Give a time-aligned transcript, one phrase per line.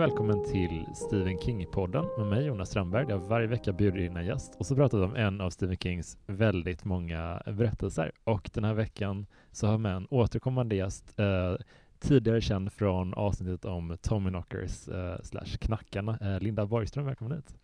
[0.00, 4.16] och välkommen till Stephen King-podden med mig Jonas Strandberg där jag varje vecka bjuder in
[4.16, 8.12] en gäst och så pratar vi om en av Stephen Kings väldigt många berättelser.
[8.24, 11.54] Och den här veckan så har jag med en återkommande gäst, eh,
[11.98, 17.06] tidigare känd från avsnittet om Tommyknockers eh, slash Knackarna, eh, Linda Borgström.
[17.06, 17.54] Välkommen hit!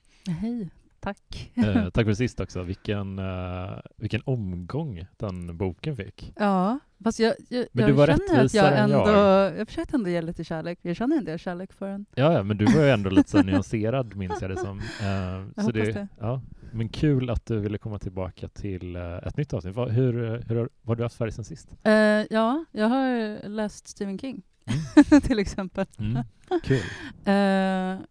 [0.40, 0.70] Hej,
[1.06, 1.50] tack.
[1.54, 2.62] Eh, tack för sist också.
[2.62, 6.32] Vilken, eh, vilken omgång den boken fick.
[6.36, 9.58] Ja, fast jag, jag, Men jag du var känner att jag än ändå, jag.
[9.58, 10.78] jag försökte ändå ge lite kärlek.
[10.82, 12.06] Jag känner en del kärlek för den.
[12.14, 14.78] Ja, ja, men du var ju ändå lite så nyanserad minns jag det som.
[14.78, 16.08] Eh, Jag så hoppas det.
[16.20, 19.74] Ja, men kul att du ville komma tillbaka till eh, ett nytt avsnitt.
[19.76, 20.12] Vad, hur,
[20.48, 21.76] hur, har- vad har du haft för dig sen sist?
[21.82, 21.92] Eh,
[22.30, 24.42] ja, jag har läst Stephen King,
[25.22, 25.86] till exempel.
[25.98, 26.22] Mm,
[26.62, 26.80] kul.
[27.24, 27.34] Eh,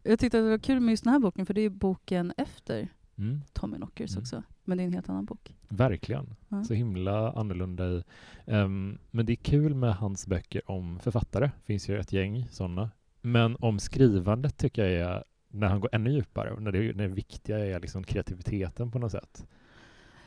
[0.03, 2.33] jag tyckte att det var kul med just den här boken, för det är boken
[2.37, 4.21] efter Mm, Tommy Knockers Mm.
[4.21, 4.43] också.
[4.63, 5.55] Men det är en helt annan bok.
[5.67, 6.35] verkligen.
[6.49, 6.63] Ja.
[6.63, 8.03] Så himla annorlunda i.
[8.45, 11.45] Ehm, men det är kul med hans böcker om författare.
[11.45, 12.89] Det finns ju ett gäng sådana.
[13.21, 16.59] Men om skrivandet tycker jag är när han går ännu djupare.
[16.59, 19.47] När det, när det viktiga är liksom kreativiteten på något sätt.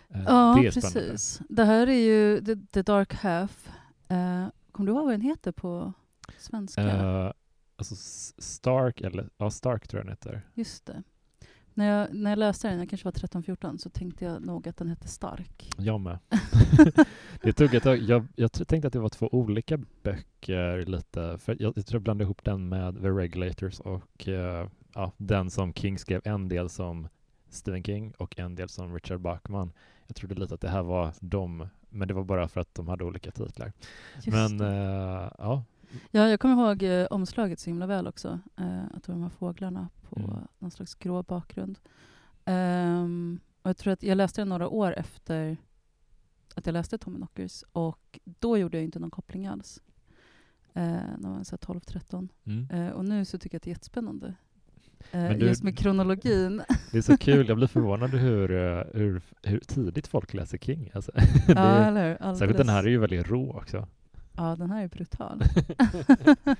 [0.08, 1.40] Eh, Ja, det precis.
[1.48, 3.68] Det här är ju The, The Dark Half.
[4.10, 5.92] Uh, kommer du ihåg vad den heter på
[6.38, 6.82] svenska?
[6.82, 7.32] Eh,
[7.76, 7.94] alltså
[8.38, 10.42] Stark, eller ja, Stark tror jag den heter.
[10.54, 11.02] Just det.
[11.78, 14.76] När jag, när jag läste den, jag kanske var 13-14, så tänkte jag nog att
[14.76, 15.70] den hette Stark.
[15.76, 16.18] Jag med.
[17.42, 17.98] det tog ett tag.
[17.98, 21.38] Jag, jag tänkte att det var två olika böcker lite.
[21.38, 25.50] För jag, jag tror jag blandade ihop den med The Regulators och eh, ja, den
[25.50, 27.08] som King skrev en del som
[27.48, 29.72] Stephen King och en del som Richard Bachman.
[30.06, 32.88] Jag trodde lite att det här var dem, men det var bara för att de
[32.88, 33.72] hade olika titlar.
[34.14, 35.64] Just men eh, ja,
[36.10, 38.40] Ja, jag kommer ihåg eh, omslaget så himla väl också.
[38.56, 40.36] Eh, att det var de här fåglarna på Mm.
[40.58, 41.78] någon slags grå bakgrund.
[42.44, 45.56] Ehm, och jag tror att jag läste den några år efter
[46.54, 49.82] att jag läste Tommy Knockers och då gjorde jag inte någon koppling alls.
[50.74, 52.28] Eh, när man var så här 12-13.
[52.44, 52.70] mm.
[52.70, 54.34] Eh, och nu så tycker jag att det är jättespännande.
[55.12, 56.62] Eh, du- just med kronologin.
[56.92, 57.48] det är så kul.
[57.48, 60.90] Jag blir förvånad hur, eh, hur, hur tidigt folk läser King.
[60.94, 61.12] Alltså,
[61.46, 62.34] det, ja, eller hur?
[62.34, 63.86] särskilt den här är ju väldigt rå också.
[64.38, 65.42] Ja, den här är brutal.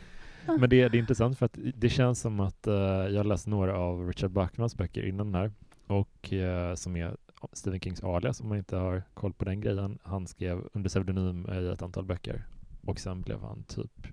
[0.59, 3.79] Men det, det är intressant för att det känns som att eh, jag läst några
[3.79, 5.53] av Richard Bachmans böcker innan den här
[5.87, 7.17] och eh, som är
[7.53, 9.99] Stephen Kings alias om man inte har koll på den grejen.
[10.03, 12.47] Han skrev under pseudonym i ett antal böcker
[12.81, 14.07] och sen blev han typ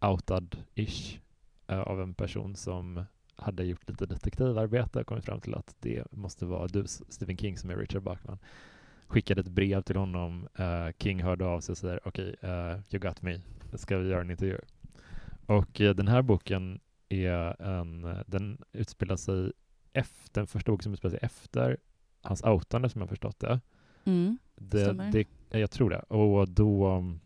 [0.00, 1.18] outad-ish
[1.66, 3.04] eh, av en person som
[3.36, 7.58] hade gjort lite detektivarbete och kommit fram till att det måste vara du, Stephen King,
[7.58, 8.38] som är Richard Bachman.
[9.12, 10.48] Skickade ett brev till honom.
[10.54, 13.40] eh, King hörde av sig och säger okej, eh, you got me.
[13.74, 14.58] Ska vi göra en intervju?
[15.46, 19.52] Och eh, den här boken är en, den utspelar sig
[19.92, 21.76] efter, den första boken som utspelar sig efter
[22.22, 23.60] hans outande som jag förstått det.
[24.04, 24.38] Mm.
[24.54, 26.00] det, det ja, jag tror det.
[26.00, 27.20] Och då, um,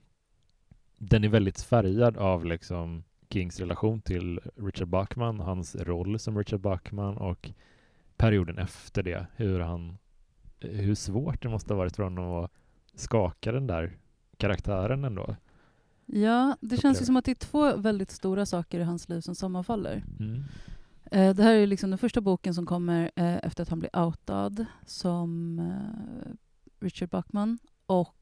[0.99, 6.61] den är väldigt färgad av liksom Kings relation till Richard Bachman, hans roll som Richard
[6.61, 7.51] Bachman och
[8.17, 9.99] perioden efter det, hur han,
[10.61, 12.51] hur svårt det måste ha varit för honom att
[12.95, 13.99] skaka den där
[14.37, 15.37] karaktären ändå.
[16.07, 19.21] Ja, det känns ju som att det är två väldigt stora saker i hans liv
[19.21, 20.05] som sammanfaller.
[20.21, 20.45] Mm.
[21.11, 23.99] Eh, det här är liksom den första boken som kommer eh, efter att han blir
[23.99, 26.33] outad som eh,
[26.81, 27.59] Richard Bachman.
[27.87, 28.13] Och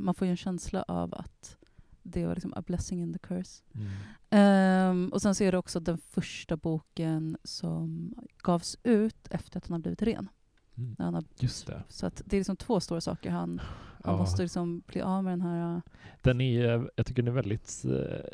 [0.00, 1.56] man får ju en känsla av att
[2.02, 3.62] det var liksom a blessing in the curse.
[3.74, 3.88] Mm.
[4.30, 9.66] Ehm, och sen så är det också den första boken som gavs ut efter att
[9.66, 10.28] han har blivit ren.
[10.78, 10.96] Mm.
[10.98, 11.82] När han har, Just det.
[11.88, 13.30] så att det är liksom två stora saker.
[13.30, 13.60] Han,
[14.04, 14.16] han Ja.
[14.18, 15.74] måste liksom bli av med den här...
[15.76, 15.80] eh,
[16.22, 18.24] Den är, jag tycker den är väldigt eh,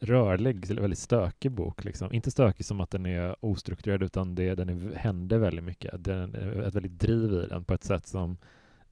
[0.00, 1.84] rörlig, väldigt stökig bok.
[1.84, 2.12] Liksom.
[2.12, 6.04] Inte stökig som att den är ostrukturerad, utan det, den är, händer väldigt mycket.
[6.04, 8.36] Den är ett väldigt driv i den på ett sätt som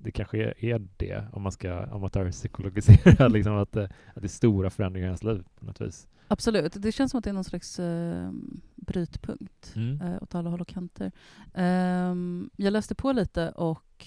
[0.03, 3.85] det kanske är, är det, om man ska amatörpsykologisera, liksom att, det-
[4.15, 6.07] att det är stora förändringar i ens liv på något vis.
[6.29, 6.73] Absolut.
[6.83, 8.31] Det känns som att det är någon slags eh,
[8.77, 10.01] brytpunkt Mm.
[10.01, 11.13] eh, åt alla håll och kanter.
[11.55, 14.07] Ehm, jag läste på lite och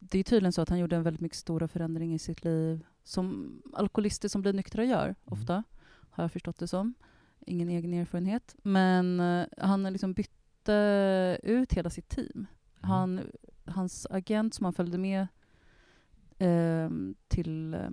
[0.00, 2.84] det är tydligen så att han gjorde en väldigt mycket stora förändring i sitt liv
[3.04, 5.62] som alkoholister som blir nyktra gör ofta,
[6.10, 6.94] har jag förstått det som.
[7.46, 8.54] Ingen egen erfarenhet.
[8.62, 12.46] Men eh, han liksom bytte ut hela sitt team.
[12.80, 13.20] Han,
[13.66, 15.26] hans agent som han följde med
[16.38, 17.88] ehm, till eh,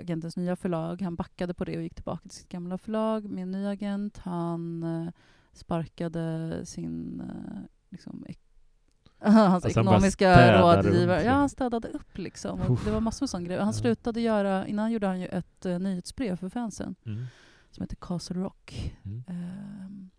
[0.00, 3.42] agentens nya förlag, han backade på det och gick tillbaka till sitt gamla förlag med
[3.42, 4.18] en ny agent.
[4.18, 5.08] Han eh,
[5.52, 7.60] sparkade sin eh,
[7.90, 8.24] liksom,
[9.18, 11.22] hans Alltså ekonomiska rådgivare.
[11.22, 12.60] Ja, han städade upp liksom.
[12.60, 12.84] Och Uff.
[12.84, 13.60] det var massor med sådana grejer.
[13.60, 13.72] Han Ja.
[13.72, 17.24] slutade göra, innan gjorde han ju ett uh, nyhetsbrev för fansen Mm.
[17.70, 18.94] som heter Castle Rock.
[19.04, 19.22] Mm.
[19.28, 20.10] Ehm,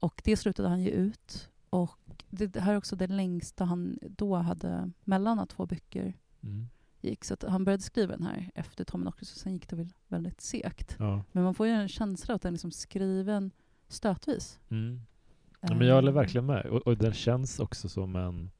[0.00, 1.50] och det slutade han ge ut.
[1.70, 1.98] Och
[2.30, 6.68] det, det här är också det längsta han då hade mellan att två böcker Mm.
[7.00, 7.24] gick.
[7.24, 10.96] Så han började skriva den här efter Tominocracy, och sen gick det väl väldigt segt.
[10.98, 11.22] Ja.
[11.32, 13.50] Men man får ju en känsla att den är liksom skriven
[13.88, 14.58] stötvis.
[14.68, 15.00] Mm.
[15.60, 16.66] Ja, men jag håller Eh, verkligen med.
[16.66, 18.50] Och, och den känns också som en,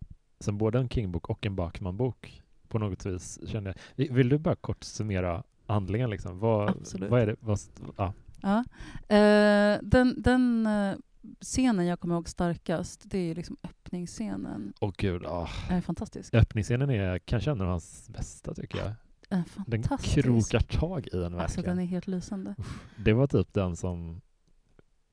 [0.40, 3.38] som både en King-bok och en Backman-bok på något vis.
[3.46, 4.14] Känner jag.
[4.14, 6.10] Vill- du bara kort summera handlingen?
[6.10, 6.38] Liksom?
[6.38, 7.10] Vad, Absolut.
[7.10, 7.36] vad är det?
[7.40, 7.58] Vad,
[7.96, 8.12] ja.
[8.42, 8.64] Ja.
[9.16, 10.94] Eh, den den eh,
[11.40, 14.72] scenen jag kommer ihåg starkast, det är liksom öppningsscenen.
[14.80, 15.48] Åh gud, ah.
[15.68, 16.34] Den är fantastisk.
[16.34, 18.92] öppningsscenen är kanske en av hans bästa tycker jag.
[19.28, 21.76] Den är Den krokar tag i den Alltså verkligen.
[21.76, 22.54] den är helt lysande.
[22.96, 24.20] Det var typ den som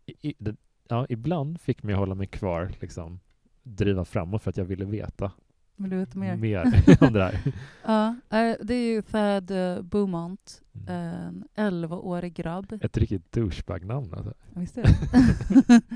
[0.06, 0.56] i, i, det,
[0.88, 3.19] ja, ibland fick mig hålla mig kvar, liksom
[3.63, 5.31] driva framåt för att jag ville veta
[5.75, 6.36] Vill du veta mer?
[6.36, 6.64] mer
[7.02, 7.40] om det där.
[7.86, 11.44] Ja, eh, det är ju Thad eh, Beaumont, Mm.
[11.56, 12.74] en 11-årig grabb.
[12.81, 14.14] Ett riktigt douchebag-namn.
[14.14, 14.34] Alltså.
[14.56, 14.84] Visst är
[15.68, 15.81] det?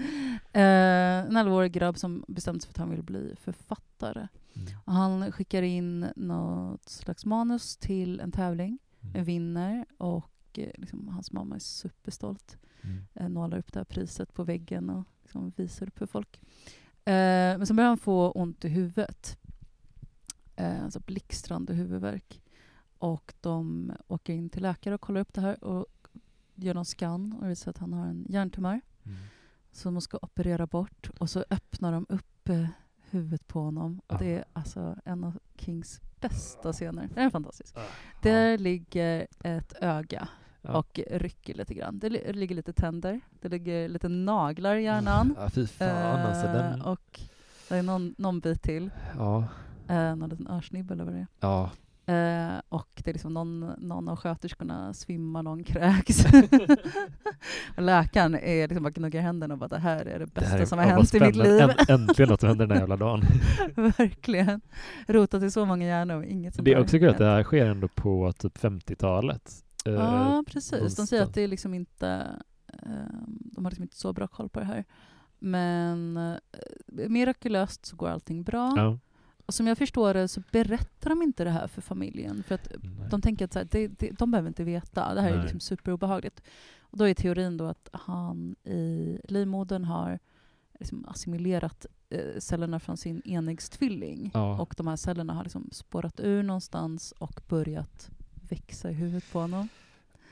[0.54, 4.28] Eh, en 11-årig grabb som bestämt sig för att han vill bli författare.
[4.56, 4.68] Mm.
[4.86, 9.24] Han skickar in något slags manus till en tävling, Mm.
[9.26, 12.58] vinner och liksom, hans mamma är superstolt.
[13.16, 13.34] Mm.
[13.34, 16.42] nålar upp det här priset på väggen och liksom visar upp för folk.
[17.06, 19.38] Eh, men så börjar han få ont i huvudet.
[20.58, 22.42] Eh, alltså blixtrande huvudvärk.
[22.98, 25.86] Och de åker in till läkare och kollar upp det här och
[26.56, 29.18] gör någon scan och visar att han har en hjärntumör Mm.
[29.72, 31.10] som de ska operera bort.
[31.20, 32.66] Och så öppnar de upp eh,
[33.10, 34.02] huvudet på honom.
[34.08, 34.18] Och Ah.
[34.18, 37.10] det är alltså en av Kings bästa scener.
[37.16, 37.78] Den är fantastisk.
[37.78, 37.82] Ah.
[38.22, 40.28] Där ligger ett öga
[40.62, 42.00] och rycker lite grann.
[42.00, 45.36] Det li- ligger lite tänder, det ligger lite naglar i hjärnan.
[45.38, 46.48] Ja, fy fan alltså.
[46.48, 47.22] Eh, Den, Och
[47.70, 49.44] det är någon, någon bit till, ja,
[49.90, 51.64] eh, någon liten örsnibb eller vad det ja.
[51.64, 51.70] är.
[52.10, 56.26] Eh, och det är liksom någon, någon av sköterskorna svimmar, någon kräks.
[57.76, 60.50] och läkaren är liksom bara gnuggar händerna och bara det här är det Det bästa
[60.50, 61.62] här är- som har ja, hänt i mitt liv.
[61.62, 63.22] Än, äntligen något som händer den här jävla dagen.
[63.76, 64.62] Verkligen.
[65.08, 67.44] Rotat i så många hjärnor och inget som Det är också kul att det här
[67.44, 69.52] sker ändå på typ 50-talet.
[69.86, 70.96] Eh, Ja, precis.
[70.96, 72.28] De säger att det är liksom inte...
[72.74, 72.90] eh,
[73.28, 74.86] de har liksom inte så bra koll på det här.
[75.40, 76.36] Men eh,
[77.10, 78.74] mirakulöst så går allting bra.
[78.76, 78.98] Ja.
[79.48, 82.44] Och som jag förstår det så berättar de inte det här för familjen.
[82.44, 83.10] För att Nej.
[83.10, 85.14] de tänker att så här, det, det, de behöver inte veta.
[85.14, 85.42] Det här är Nej.
[85.42, 86.42] liksom superobehagligt.
[86.80, 90.20] Och då är teorin då att han i livmodern har
[90.80, 94.32] liksom assimilerat eh, cellerna från sin enäggstvilling.
[94.34, 94.60] Ja.
[94.60, 98.10] Och de här cellerna har liksom spårat ur någonstans och börjat
[98.50, 99.70] växa i huvudet på honom.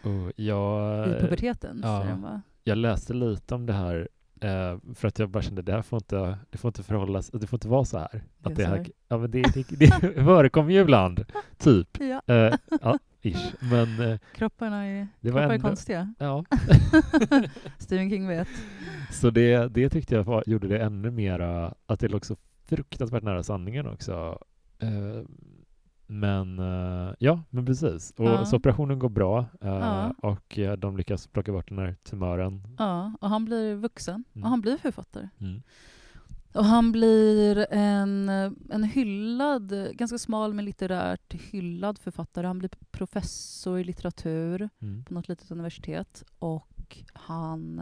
[0.04, 1.80] Och jag, I puberteten.
[1.84, 2.42] ja.
[2.64, 4.08] jag läste lite om det här
[4.46, 7.48] eh, för att jag bara kände det här får inte, det får inte förhållas, det
[7.48, 8.10] får inte vara så här.
[8.12, 9.88] Det är Att det, här ja, men det, det, det
[10.24, 11.26] förekommer ju ibland,
[11.58, 11.88] typ.
[12.00, 13.54] Ja, Eh, ja, ish.
[13.72, 16.14] Men eh, kropparna är, det var kroppar är ändå, konstiga.
[16.20, 16.46] ja.
[17.78, 18.48] Stephen King vet.
[19.12, 23.24] Så det, det tyckte jag var, gjorde det ännu mera, att det låg så fruktansvärt
[23.24, 24.40] nära sanningen också.
[24.80, 25.24] Eh,
[26.08, 28.14] men eh, ja, men precis.
[28.18, 28.46] Och, Ja.
[28.46, 30.14] Så operationen går bra eh, Ja.
[30.22, 32.62] och eh, de lyckas plocka bort den här tumören.
[32.78, 34.24] Ja, och han blir vuxen.
[34.34, 34.44] Mm.
[34.44, 35.30] Och han blir författare.
[35.40, 35.62] Mm.
[36.54, 38.30] Och han blir en,
[38.70, 42.48] en hyllad, ganska smal men litterärt hyllad författare.
[42.48, 45.04] Han blir professor i litteratur Mm.
[45.04, 46.24] på något litet universitet.
[46.40, 47.80] Och han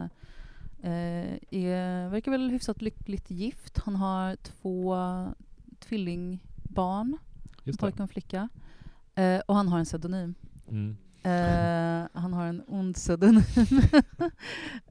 [0.82, 3.78] eh, är, verkar väl hyfsat lyckligt gift.
[3.78, 4.96] Han har två
[5.80, 7.16] tvillingbarn,
[7.64, 8.48] Just pojke och en flicka.
[9.14, 10.34] Eh, och han har en pseudonym.
[10.68, 10.96] Mm.
[11.22, 13.42] Eh, han har en ond pseudonym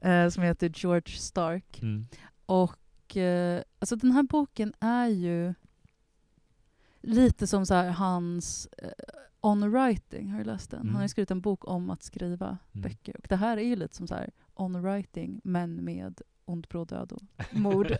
[0.02, 1.82] eh, som heter George Stark.
[1.82, 2.06] Mm.
[2.46, 5.54] Och eh, alltså den här boken är ju
[7.00, 8.88] lite som så hans eh,
[9.40, 10.80] on writing, har du läst den?
[10.80, 11.08] Han har Mm.
[11.08, 12.58] skrivit en bok om att skriva Mm.
[12.82, 13.16] böcker.
[13.18, 16.88] Och det här är ju lite som så här on writing, men med ond bråd
[16.88, 17.90] död och mord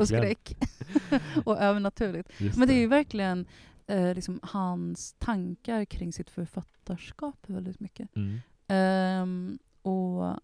[0.00, 0.56] och skräck.
[1.44, 2.40] och övernaturligt.
[2.40, 3.46] Just Men det är ju verkligen
[3.86, 8.16] eh, liksom hans tankar kring sitt författarskap väldigt mycket.
[8.16, 8.38] Mm.
[8.68, 10.36] Ehm, och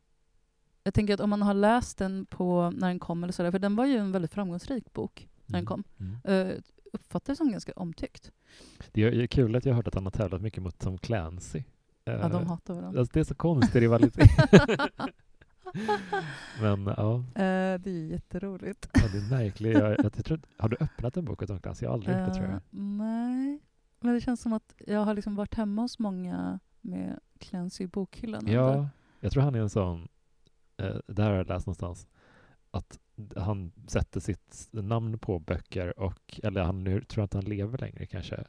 [0.84, 3.58] jag tänker att om man har läst den på när den kom, eller sådär, för
[3.58, 5.84] den var ju en väldigt framgångsrik bok när den kom.
[5.98, 6.48] Mm.
[6.48, 6.58] Uh,
[6.92, 8.32] uppfattades som ganska omtyckt.
[8.92, 10.98] Det är är kul att jag har hört att han har tävlat mycket mot Tom
[10.98, 11.62] Clancy.
[12.04, 13.00] Ja, Eh, de hatar varandra.
[13.00, 14.30] alltså det är så konstig rivalitet.
[16.60, 18.88] Men ja, Eh, det är jätteroligt.
[18.92, 19.78] ja, det är märkligt.
[19.78, 21.84] Jag, jag, tror, har du öppnat en bok Tom Clancy?
[21.84, 22.60] Jag har aldrig gjort det tror Eh, jag.
[22.70, 23.60] nej,
[24.00, 27.86] men det känns som att jag har liksom varit hemma hos många med Clancy i
[27.86, 28.46] bokhyllan.
[28.48, 28.88] Ja,
[29.20, 30.08] jag tror han är en sån,
[30.76, 32.06] eh, det här har jag läst någonstans,
[32.70, 32.98] att
[33.36, 38.06] han sätter sitt namn på böcker och, eller han nu tror inte han lever längre
[38.06, 38.44] kanske.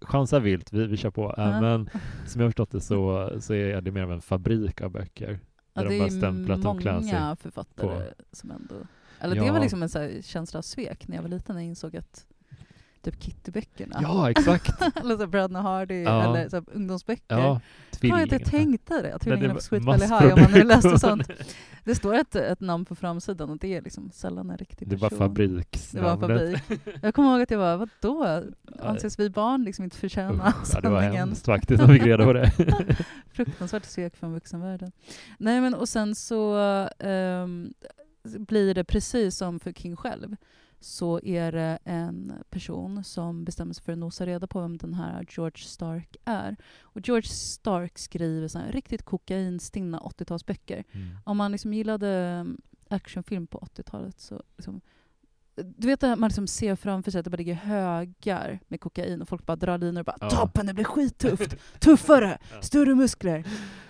[0.00, 1.34] Chansa vilt, vi, vi kör på.
[1.38, 1.60] Eh, Ja.
[1.60, 1.90] Men
[2.26, 5.40] som jag har förstått det så, så är det mer av en fabrik av böcker.
[5.72, 8.74] Ja, det de är många författare som ändå...
[9.20, 9.52] Eller det Ja.
[9.52, 12.26] var liksom en så känsla av svek när jag var liten när jag insåg att
[13.02, 13.98] typ Kittyböckerna.
[14.02, 14.82] Ja, exakt.
[14.96, 16.24] eller så Bröderna Hardy, Ja.
[16.24, 17.38] eller så ungdomsböcker.
[17.38, 17.60] Ja,
[18.00, 21.30] Jag har inte tänkt det, Tvillingarna på Sweet Valley High, om man nu läste sånt.
[21.84, 24.96] Det står ett, ett namn på framsidan och det är liksom sällan en riktig Det
[24.96, 25.18] var person.
[25.28, 26.20] fabriksnamnet.
[26.20, 26.80] Det var fabrik.
[27.02, 28.42] Jag kommer ihåg att jag var, vadå?
[28.82, 31.28] Anses vi barn liksom inte förtjäna Usch, ja, det var sanningen?
[31.28, 32.52] hemskt faktiskt när vi fick reda på det.
[33.32, 34.92] Fruktansvärt svek från vuxenvärlden.
[35.38, 36.56] Nej men och sen så
[36.98, 37.72] ehm,
[38.24, 40.36] blir det precis som för King själv
[40.80, 44.94] så är det en person som bestämmer sig för att nosa reda på vem den
[44.94, 46.56] här George Stark är.
[46.80, 50.84] Och George Stark skriver så här riktigt kokainstinna 80-talsböcker.
[50.92, 51.16] Mm.
[51.24, 54.80] Om man liksom gillade mm, actionfilm på 80-talet så liksom,
[55.54, 59.22] du vet att man liksom ser framför sig att det bara ligger högar med kokain
[59.22, 60.30] och folk bara drar linor och bara Ja.
[60.30, 63.38] ”toppen, det blir skittufft, tuffare, större muskler”.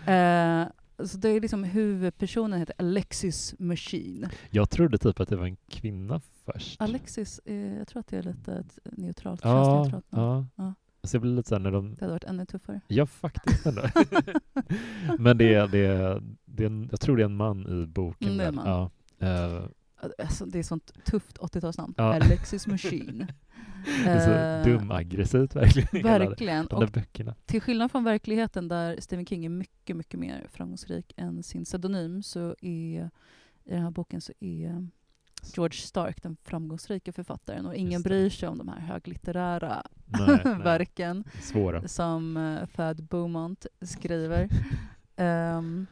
[0.06, 0.66] Eh,
[1.06, 4.28] så det är liksom huvudpersonen heter Alexis Machine.
[4.50, 6.80] Jag trodde typ att det var en kvinna först.
[6.80, 10.48] Alexis, eh, jag tror att det är lite ett neutralt, Ja, könsneutralt namn.
[10.56, 10.64] ja.
[10.64, 10.74] Ja.
[11.02, 11.94] Så jag blir lite såhär när de...
[11.94, 12.80] Det hade varit ännu tuffare.
[12.86, 13.82] Ja, faktiskt ändå.
[15.18, 17.86] Men det är, det, är, det är en, jag tror det är en man i
[17.86, 18.28] boken.
[18.28, 18.90] Mm, det är en man.
[19.18, 19.26] Ja.
[19.26, 19.62] Eh,
[20.18, 21.94] Alltså, det är sånt tufft 80-talsnamn.
[21.96, 22.14] Ja.
[22.14, 23.26] Alexis Machine.
[24.04, 24.20] det är
[24.64, 26.02] så Eh, dumaggressivt verkligen.
[26.02, 26.66] Verkligen.
[26.66, 27.34] De där böckerna.
[27.46, 32.22] Till skillnad från verkligheten där Stephen King är mycket, mycket mer framgångsrik än sin pseudonym
[32.22, 33.10] så är
[33.64, 34.88] i den här boken så är
[35.54, 40.54] George Stark den framgångsrika författaren och ingen bryr sig om de här höglitterära Nej, nej.
[40.58, 41.88] verken Svåra.
[41.88, 44.48] som uh, Thad Beaumont skriver.
[45.16, 45.86] Ehm,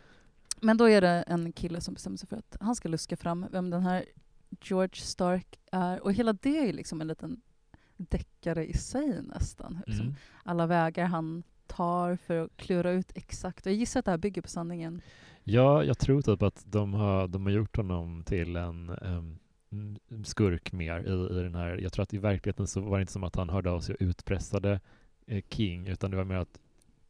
[0.63, 3.47] men då är det en kille som bestämmer sig för att han ska luska fram
[3.53, 4.05] vem den här
[4.61, 6.03] George Stark är.
[6.03, 7.41] Och hela det är liksom en liten
[7.97, 9.83] deckare i sig nästan.
[9.87, 10.17] Liksom Mm.
[10.43, 13.67] alla vägar han tar för att klura ut exakt.
[13.67, 15.01] Och jag gissar att det här bygger på sanningen.
[15.45, 18.91] Ja, jag tror typ att de har, de har gjort honom till en
[19.71, 21.79] mm, skurk mer i, i den här.
[21.79, 23.95] Jag tror att i verkligheten så var det inte som att han hörde av sig
[23.95, 24.81] och utpressade
[25.27, 26.61] eh, King, utan det var mer att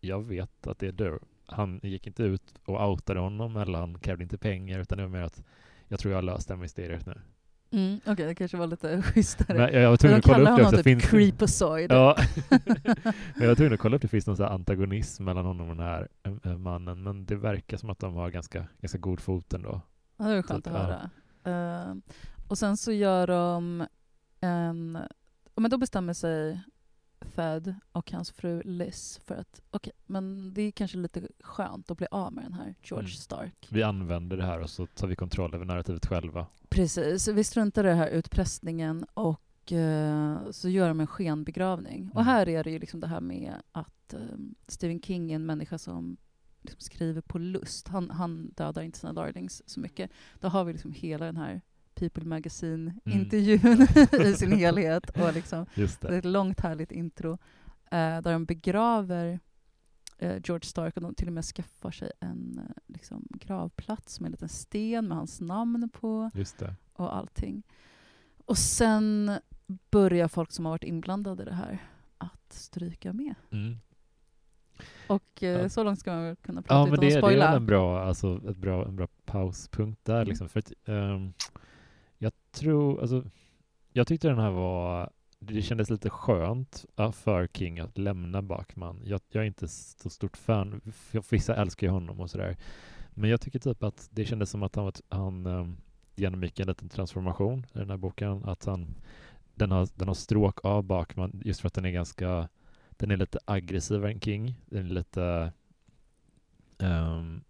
[0.01, 1.19] jag vet att det är du.
[1.49, 5.11] Han gick inte ut och outade honom eller han krävde inte pengar, utan det var
[5.11, 5.43] mer att
[5.89, 7.21] jag tror jag har löst det här mysteriet nu.
[7.71, 9.59] Mm, Okej, det kanske var lite schysstare.
[9.59, 10.77] Men jag, jag var tvungen att kolla upp det också.
[10.77, 11.93] typ Finns creepazoid.
[11.93, 12.17] Ja,
[12.49, 15.87] men jag var tvungen att kolla upp det finns någon antagonism mellan honom och den
[15.87, 19.53] här eh, eh, mannen, men det verkar som att de har ganska, ganska god fot
[19.53, 19.81] ändå.
[20.17, 21.11] Ja, det var skönt Typ, att höra.
[21.45, 22.03] Ehm,
[22.49, 23.87] och sen så gör de
[24.41, 24.99] en...
[25.55, 26.61] ja, Men då bestämmer sig
[27.35, 31.97] Thad och hans fru Liz för att okej, men det är kanske lite skönt att
[31.99, 33.17] bli av med den här George Mm.
[33.17, 33.67] Stark.
[33.71, 36.47] Vi använder det här och så tar vi kontroll över narrativet själva.
[36.69, 42.11] Precis, vi struntar i den här utpressningen och eh, så gör de en skenbegravning.
[42.15, 42.27] Och Mm.
[42.27, 44.21] här är det ju liksom det här med att eh,
[44.67, 46.17] Stephen King är en människa som
[46.63, 47.89] liksom skriver på lust.
[47.89, 50.11] Han, han dödar inte sina darlings så mycket.
[50.41, 51.61] Då har vi liksom hela den här
[51.99, 53.87] People Magazine-intervjun
[54.27, 55.11] i sin helhet.
[55.11, 56.19] Och liksom, Just det är det.
[56.19, 57.33] ett långt härligt intro
[57.91, 59.41] eh, där de begraver
[60.19, 64.27] eh, George Stark och de till och med skaffar sig en eh, liksom, gravplats med
[64.29, 66.31] en liten sten med hans namn på
[66.93, 67.63] och allting.
[68.45, 69.39] Och sen
[69.91, 71.79] börjar folk som har varit inblandade i det här
[72.19, 73.35] att stryka med.
[73.51, 73.77] Mm.
[75.07, 75.69] Och eh, Ja.
[75.69, 77.57] så långt ska man kunna prata Ja, men utan det, att det är spoila.
[77.57, 80.15] en bra, alltså, ett bra, en bra pauspunkt där.
[80.17, 80.29] Mm.
[80.29, 80.49] Liksom.
[80.49, 81.33] För att, ehm,
[82.19, 83.25] jag tror, alltså,
[83.93, 89.03] jag tyckte den här var, det kändes lite skönt för King att lämna Bakman.
[89.05, 90.81] Jag, jag är inte så stort fan,
[91.31, 92.57] vissa älskar ju honom och sådär.
[93.11, 95.77] Men jag tycker typ att det kändes som att han, han eh, um,
[96.17, 98.45] genomgick en liten transformation i den här boken.
[98.45, 98.95] Att han,
[99.55, 102.49] den, har, den har stråk av Bakman just för att den är ganska,
[102.91, 104.55] den är lite aggressivare än King.
[104.67, 105.53] Den är lite
[106.79, 107.45] um,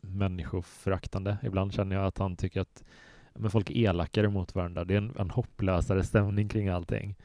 [0.00, 1.38] människoföraktande.
[1.42, 2.84] Ibland känner jag att han tycker att
[3.34, 4.84] men folk är elakare mot varandra.
[4.84, 7.16] Det är en, en hopplösare stämning kring allting.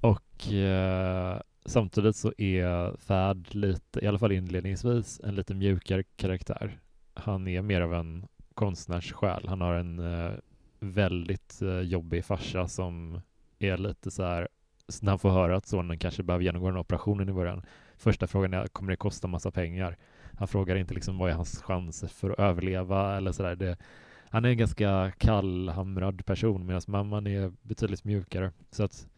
[0.00, 6.78] Och eh, samtidigt så är Thad lite, i alla fall inledningsvis, en lite mjukare karaktär.
[7.14, 9.48] Han är mer av en konstnärssjäl.
[9.48, 10.32] Han har en eh,
[10.80, 13.20] väldigt eh, jobbig farsa som
[13.58, 14.48] är lite så här,
[15.02, 17.62] när han får höra att sonen kanske behöver genomgå den operationen i början.
[17.96, 19.96] Första frågan är, kommer det kosta massa pengar?
[20.38, 23.76] Han frågar inte liksom vad är hans chanser för att överleva eller sådär.
[24.32, 28.52] Han är en ganska kallhamrad person medan mamman är betydligt mjukare.
[28.70, 29.08] Så att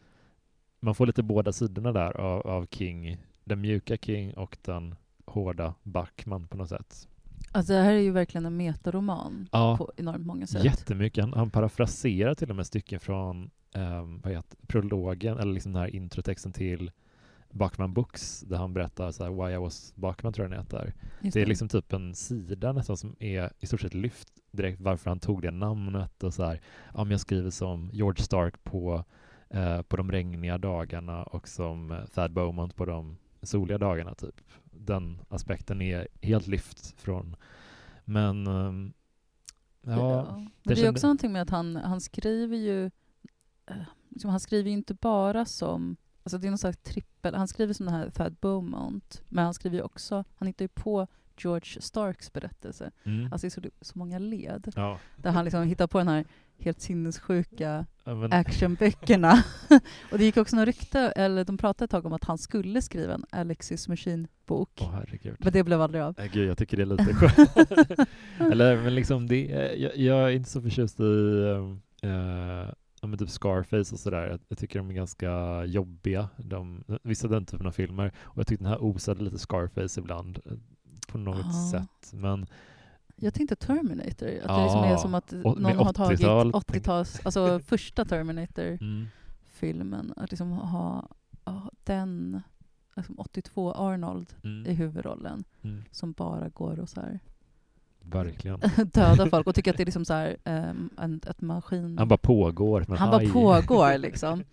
[0.79, 3.17] man får lite båda sidorna där av, av King.
[3.43, 7.07] Den mjuka King och den hårda Backman på något sätt.
[7.51, 10.65] Alltså det här är ju verkligen en metaroman Ja, på enormt många sätt.
[10.65, 11.23] jättemycket.
[11.23, 15.81] Han, han parafraserar till och med stycken från um, vad heter, prologen, eller liksom den
[15.81, 16.91] här introtexten till
[17.51, 20.93] Backman Books, där han berättar så här, Why I was Backman, tror jag den heter.
[21.21, 24.81] Just Det är liksom typ en sida nästan som är i stort sett lyft direkt
[24.81, 26.61] varför han tog det namnet och så här.
[26.93, 29.03] Ja, men jag skriver som George Stark på
[29.49, 34.15] eh, på de regniga dagarna och som Thad Beaumont på de soliga dagarna.
[34.15, 34.41] typ.
[34.65, 37.35] Den aspekten är helt lyft från.
[38.05, 38.93] Men um,
[39.81, 42.85] ja, Men det det, är kände- också någonting med att han, han skriver ju...
[43.65, 43.75] eh,
[44.09, 45.95] Liksom, han skriver ju inte bara som...
[46.23, 47.35] Alltså det är någon slags trippel...
[47.35, 50.23] Han skriver som den här Thad Beaumont, men han skriver ju också...
[50.35, 52.91] Han hittar ju på George Starks berättelse.
[53.03, 54.71] mm, Alltså det är så, så många led.
[54.75, 56.25] ja, Där han liksom hittar på den här
[56.59, 59.43] helt sinnessjuka ja, actionböckerna.
[60.11, 62.81] och det gick också några rykte, eller de pratade ett tag om att han skulle
[62.81, 64.81] skriva en Alexis Machine-bok.
[64.81, 65.35] herregud.
[65.39, 66.15] Men det blev aldrig av.
[66.33, 68.09] Gud, jag tycker det är lite skönt.
[68.51, 69.45] Eller men liksom det,
[69.77, 72.69] jag, jag är inte så förtjust i uh,
[73.01, 74.27] ja, men typ Scarface och sådär.
[74.27, 78.13] Jag, jag tycker de är ganska jobbiga, de, vissa den typen av filmer.
[78.21, 80.51] Och jag tyckte den här osade lite Scarface ibland eh,
[81.13, 81.69] på något Ja.
[81.71, 82.13] sätt.
[82.13, 82.45] Men
[83.15, 87.21] Jag tänkte Terminator, att det liksom är Ja, som att någon har tagit 80-tal, 80-tals,
[87.25, 91.07] alltså första Terminator-filmen, mm, att liksom ha,
[91.83, 92.41] den,
[92.95, 97.19] liksom 82 Arnold i mm, huvudrollen, mm, som bara går och så här
[98.01, 98.59] verkligen.
[98.93, 101.97] döda folk och tycker att det är liksom så här, um, en, ett maskin...
[101.97, 102.85] Han bara pågår.
[102.97, 104.43] Han bara pågår liksom.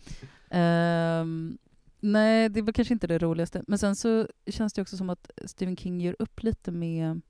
[0.50, 1.58] Ehm,
[2.00, 3.62] nej, det var kanske inte det roligaste.
[3.66, 7.20] Men sen så känns det också som att Stephen King gör upp lite med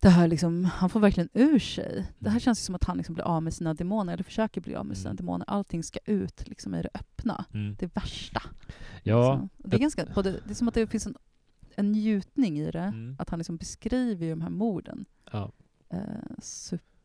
[0.00, 2.06] det här liksom, han får verkligen ur sig.
[2.18, 4.60] Det här känns ju som att han liksom blir av med sina demoner, eller försöker
[4.60, 5.16] bli av med sina Mm.
[5.16, 5.44] demoner.
[5.50, 7.76] Allting ska ut liksom i det öppna, Mm.
[7.78, 8.42] det värsta.
[9.02, 11.16] Ja, Så, det, är ganska, både, det är som att det finns en,
[11.76, 15.52] en njutning i det, mm, att han liksom beskriver de här morden ja.
[15.90, 15.98] eh,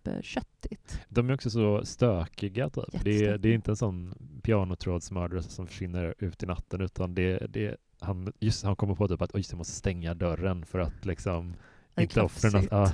[0.08, 1.00] superköttigt.
[1.10, 2.70] De är också så stökiga.
[2.70, 3.04] Typ.
[3.04, 7.38] Det, är, det är inte en sån pianotrådsmördare som försvinner ut i natten utan det,
[7.38, 10.80] det, han, just, han kommer på typ att "Oj, just, jag måste stänga dörren för
[10.80, 11.54] att liksom
[11.96, 12.68] Det inte offren...
[12.72, 12.92] Ja,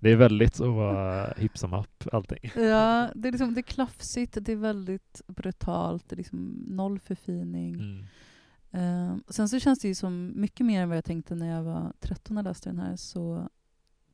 [0.00, 2.52] det är väldigt så uh, hipp som happ allting.
[2.54, 6.98] Ja, det är, liksom, det är klafsigt, det är väldigt brutalt, det är liksom noll
[6.98, 7.74] förfining.
[7.74, 8.04] Mm.
[8.70, 11.62] Ehm, sen så känns det ju som mycket mer än vad jag tänkte när jag
[11.62, 12.96] var 13 och läste den här.
[12.96, 13.48] Så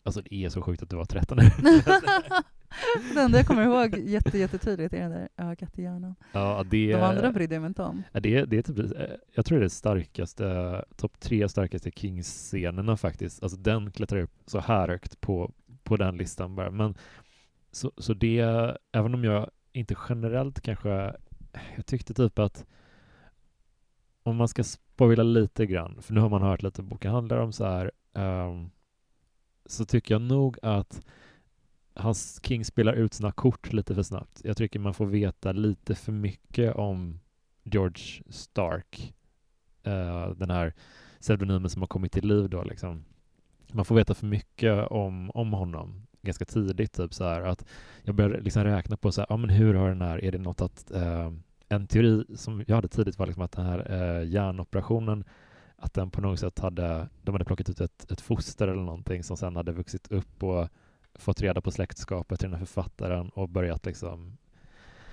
[0.07, 1.39] Alltså det är så sjukt att du var 13
[3.15, 6.15] det enda jag kommer ihåg jätte, jättetydligt är den där ögat i hjärnan.
[6.33, 8.03] ja, det, De andra brydde jag mig inte om.
[8.13, 8.93] Ja, det, det är typ,
[9.35, 13.43] jag tror det är starkaste, topp tre starkaste Kings-scenerna faktiskt.
[13.43, 16.71] Alltså den klättrar upp så här högt på, på den listan bara.
[16.71, 16.95] Men
[17.73, 18.41] så, så det,
[18.93, 20.89] även om jag inte generellt kanske,
[21.77, 22.67] jag tyckte typ att
[24.23, 27.53] om man ska spoila lite grann, för nu har man hört lite boken handlar om
[27.53, 28.71] så här, ehm,
[29.67, 31.03] så tycker jag nog att
[31.95, 34.41] hans King spelar ut sina kort lite för snabbt.
[34.45, 37.21] Jag tycker man får veta lite för mycket om
[37.63, 39.15] George Stark,
[39.87, 40.75] uh, den här
[41.21, 43.05] pseudonymen som har kommit till liv då liksom.
[43.73, 47.65] Man får veta för mycket om, om honom ganska tidigt, typ så här att
[48.03, 50.39] jag började liksom räkna på så här, ja men hur har den här, är det
[50.39, 51.31] något att, uh,
[51.69, 55.25] en teori som jag hade tidigt var liksom att den här eh, hjärnoperationen,
[55.85, 59.23] att den på något sätt hade, de hade plockat ut ett, ett foster eller någonting
[59.23, 60.69] som sen hade vuxit upp och
[61.15, 64.37] fått reda på släktskapet till den här författaren och börjat liksom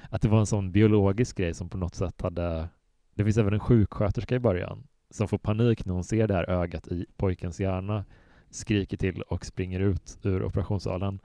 [0.09, 2.69] att det var en sån biologisk grej som på något sätt hade
[3.15, 6.49] det finns även en sjuksköterska i början som får panik när hon ser det här
[6.49, 8.05] ögat i pojkens hjärna
[8.49, 11.19] skriker till och springer ut ur operationssalen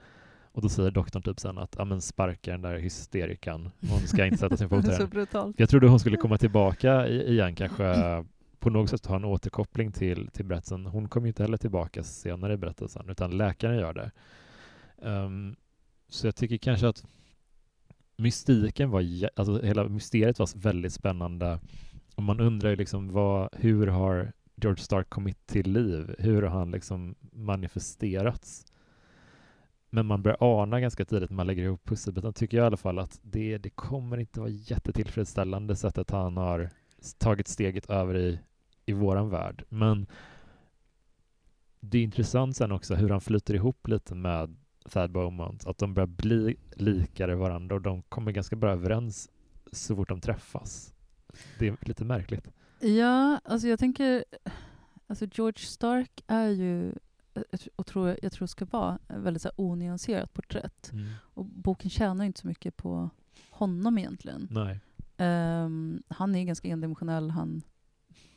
[0.51, 3.71] och då säger doktorn typ sen att men sparka den där hysterikan.
[3.89, 7.83] Hon ska inte sätta sin fot här jag trodde hon skulle komma tillbaka igen, kanske
[8.59, 10.85] på något sätt ha en återkoppling till, till berättelsen.
[10.85, 14.11] Hon kommer ju inte heller tillbaka senare i berättelsen, utan läkaren gör det.
[14.97, 15.55] Um,
[16.09, 17.05] så jag tycker kanske att
[18.17, 19.03] mystiken var,
[19.35, 21.59] alltså hela mysteriet var väldigt spännande.
[22.15, 26.15] Och man undrar ju liksom vad, hur har George Stark kommit till liv?
[26.19, 28.65] Hur har han liksom manifesterats?
[29.89, 32.77] Men man börjar ana ganska tidigt när man lägger ihop pusselbitarna, tycker jag i alla
[32.77, 36.69] fall, att det, det kommer inte vara jättetillfredsställande sättet han har
[37.17, 38.39] tagit steget över i,
[38.85, 39.63] i våran värld.
[39.69, 40.07] Men
[41.79, 44.55] det är intressant sen också hur han flyter ihop lite med
[44.89, 49.29] Thad Beaumont, att de börjar bli likare varandra och de kommer ganska bra överens
[49.71, 50.93] så fort de träffas.
[51.59, 52.51] Det är lite märkligt.
[52.79, 54.23] Ja, alltså jag tänker...
[55.09, 56.93] Alltså George Stark är ju,
[57.75, 60.91] och tror, jag tror ska vara, ett väldigt så här onyanserat porträtt.
[61.17, 63.09] Och boken tjänar inte så mycket på
[63.49, 64.47] honom egentligen.
[64.51, 64.79] Nej.
[65.17, 67.61] Ehm, han är ganska endimensionell, han,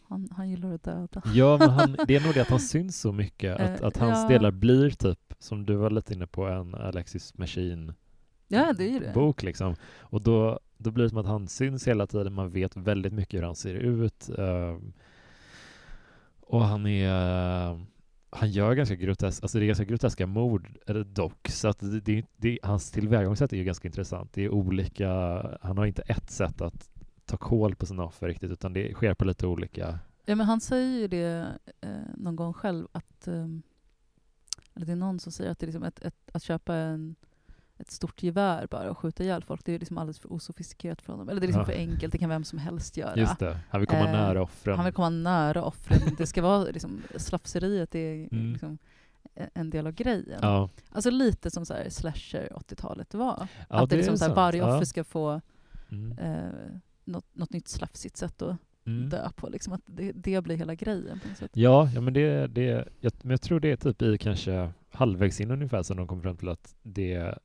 [0.09, 1.23] han, han gillar att döda.
[1.35, 3.97] Ja, men han, det är nog det att han syns så mycket, att, Eh, att
[3.97, 4.29] hans ja.
[4.29, 7.95] delar blir typ, som du var lite inne på, en Alexis Machine
[8.49, 9.13] Ja, det är det.
[9.15, 9.75] bok liksom.
[9.99, 13.39] Och då, då blir det som att han syns hela tiden, man vet väldigt mycket
[13.41, 14.29] hur han ser ut.
[14.39, 14.93] ehm,
[16.41, 17.81] och han är,
[18.33, 20.69] han gör ganska groteska, alltså det är ganska groteska mord
[21.07, 24.33] dock, så att det, det, det, hans tillvägagångssätt är ju ganska intressant.
[24.33, 25.09] Det är olika,
[25.63, 26.91] han har inte ett sätt att
[27.25, 29.99] ta koll på sina offer riktigt, utan det sker på lite olika...
[30.25, 31.47] Ja, men han säger ju det
[31.81, 33.47] eh, någon gång själv, att, eh,
[34.75, 37.17] eller det är någon som säger att det är liksom ett, ett, att köpa en,
[37.81, 41.13] ett stort gevär bara och skjuta ihjäl folk, det är liksom alldeles för osofistikerat för
[41.13, 41.29] honom.
[41.29, 41.67] Eller det är liksom Ja.
[41.67, 43.17] för enkelt, det kan vem som helst göra.
[43.17, 44.77] Just det, han vill komma Eh, nära offren.
[44.77, 46.15] Han vill komma nära offren.
[46.19, 48.53] Det ska vara liksom, slafseriet är Mm.
[48.53, 48.79] liksom
[49.55, 50.39] en del av grejen.
[50.43, 53.47] Ja, Alltså lite som så här slasher 80-talet var.
[53.69, 55.41] ja att det är liksom så här, varje offer ska få
[55.91, 56.19] Mm.
[56.19, 56.51] eh,
[57.05, 59.09] något, något nytt slafsigt sätt att Mm.
[59.09, 59.49] dö på.
[59.49, 59.73] Liksom.
[59.73, 61.21] Att det, det blir hela grejen.
[61.53, 65.41] Ja, ja men, det, det, jag, men jag tror det är typ i kanske halvvägs
[65.41, 67.39] in ungefär som de kommer fram till att det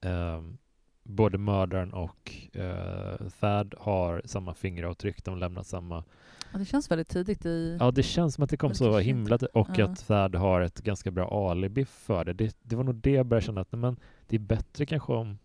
[0.00, 0.58] ehm,
[1.02, 6.04] både mördaren och uh, Thad har samma fingeravtryck, de lämnar samma...
[6.52, 7.76] Ja, det känns väldigt tidigt i...
[7.80, 9.84] Ja, det känns som att det kom så himla och Ja.
[9.84, 12.32] att Thad har ett ganska bra alibi för det.
[12.32, 12.56] det.
[12.62, 15.38] Det var nog det jag började känna att nej, men det är bättre kanske om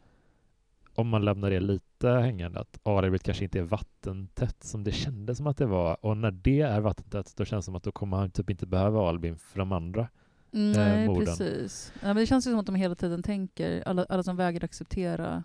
[0.95, 5.37] om man lämnar det lite hängande, att alibit kanske inte är vattentätt som det kändes
[5.37, 6.05] som att det var.
[6.05, 8.65] Och när det är vattentätt, då känns det som att då kommer han typ inte
[8.65, 10.07] behöva alibin för de andra.
[10.55, 11.25] Mm, Nej, morden.
[11.25, 11.93] precis.
[12.01, 14.63] Ja, men det känns ju som att de hela tiden tänker, alla, alla som vägrar
[14.65, 15.43] acceptera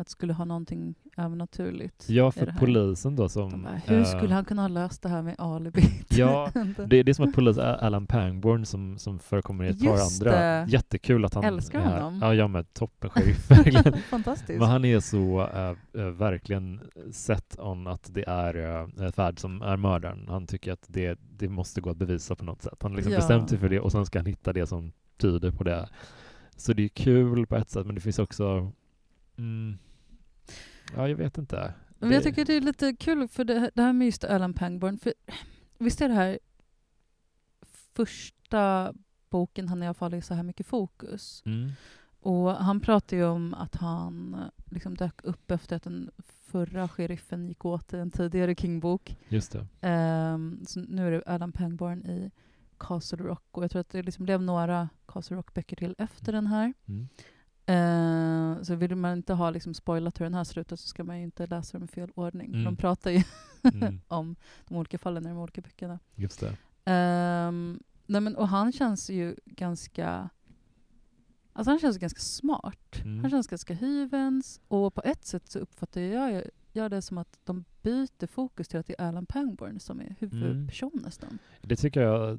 [0.00, 2.08] att det skulle ha någonting övernaturligt.
[2.10, 3.62] Ja, för polisen då som...
[3.62, 6.06] Bara, hur eh, skulle han kunna ha löst det här med alibit?
[6.16, 6.50] Ja,
[6.86, 10.40] Det, det är som att polis Alan Pangborn som, som förekommer i ett par andra.
[10.40, 10.66] det.
[10.68, 12.00] Jättekul att han Älskar är här.
[12.00, 12.18] honom.
[12.22, 12.72] Ja, jag med.
[12.74, 13.48] Toppen sheriff.
[14.10, 14.58] Fantastiskt.
[14.60, 15.46] Men han är så
[15.94, 16.80] äh, verkligen
[17.12, 20.26] sett on att det är äh, Thad som är mördaren.
[20.28, 22.78] Han tycker att det, det måste gå att bevisa på något sätt.
[22.82, 23.18] Han har liksom Ja.
[23.18, 25.88] bestämt sig för det och sen ska han hitta det som tyder på det.
[26.56, 28.72] Så det är kul på ett sätt, men det finns också...
[29.38, 29.78] Mm,
[30.96, 31.74] ja, jag vet inte.
[31.98, 34.98] Men jag tycker det är lite kul, för det, det här med just Alan Pangborn,
[34.98, 35.14] för
[35.78, 36.38] visst är det här
[37.94, 38.94] första
[39.30, 41.42] boken han i alla fall är så här mycket fokus.
[41.46, 41.70] Mm.
[42.20, 46.10] Och han pratar ju om att han eh, liksom dök upp efter att den
[46.50, 49.16] förra sheriffen gick åt i en tidigare King-bok.
[49.28, 49.66] Just det.
[49.80, 52.30] Ehm, så nu är det Alan Pangborn i
[52.78, 56.46] Castle Rock och jag tror att det liksom blev några Castle Rock-böcker till efter den
[56.46, 56.72] här.
[56.86, 57.08] Mm.
[57.74, 61.16] Eh, så vill man inte ha liksom spoilat hur den här slutar så ska man
[61.18, 62.46] ju inte läsa dem i fel ordning.
[62.50, 62.64] Mm.
[62.64, 63.22] de pratar ju
[63.74, 64.00] Mm.
[64.08, 64.36] om
[64.68, 65.98] de olika fallen i de olika böckerna.
[66.14, 66.56] Just det.
[66.84, 70.30] Ehm, nej men, och han känns ju ganska...
[71.52, 72.96] Alltså han känns ganska smart.
[73.04, 73.20] Mm.
[73.20, 74.60] Han känns ganska hyvens.
[74.68, 78.78] Och på ett sätt så uppfattar jag, jag det som att de byter fokus till
[78.80, 81.04] att det är Alan Pangborn som är huvudperson Mm.
[81.04, 81.38] nästan.
[81.62, 82.38] Det tycker jag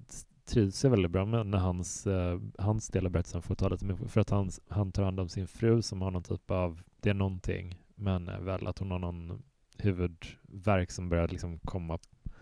[0.51, 3.85] trivs jag väldigt bra med när hans, eh, hans del av berättelsen får ta lite
[3.85, 6.81] mer, för att han, han tar hand om sin fru som har någon typ av,
[6.99, 9.43] det är någonting, men eh, väl att hon har någon
[9.77, 11.99] huvudverk som börjar liksom komma,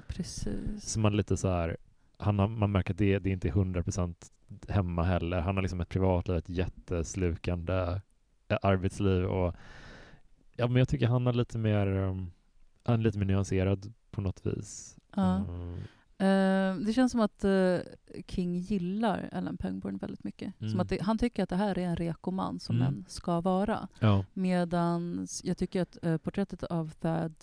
[0.07, 0.83] Precis.
[0.83, 1.77] så man lite så här,
[2.17, 4.31] han har, man märker att det, det är inte hundra procent
[4.67, 8.01] hemma heller, han har liksom ett privatliv, ett jätteslukande
[8.47, 9.55] eh, arbetsliv och
[10.55, 12.31] ja men jag tycker han är lite mer, um,
[12.83, 14.97] han är lite mer nyanserad på något vis.
[15.15, 15.35] Ja.
[15.35, 15.79] Mm.
[16.19, 17.77] Eh, det känns som att eh,
[18.27, 20.53] King gillar Alan Pangborn väldigt mycket.
[20.57, 20.79] Som Mm.
[20.79, 22.87] att det, han tycker att det här är en rekoman som Mm.
[22.87, 23.87] en ska vara.
[23.99, 24.25] Ja.
[24.33, 27.33] Medan jag tycker att eh, porträttet av Thad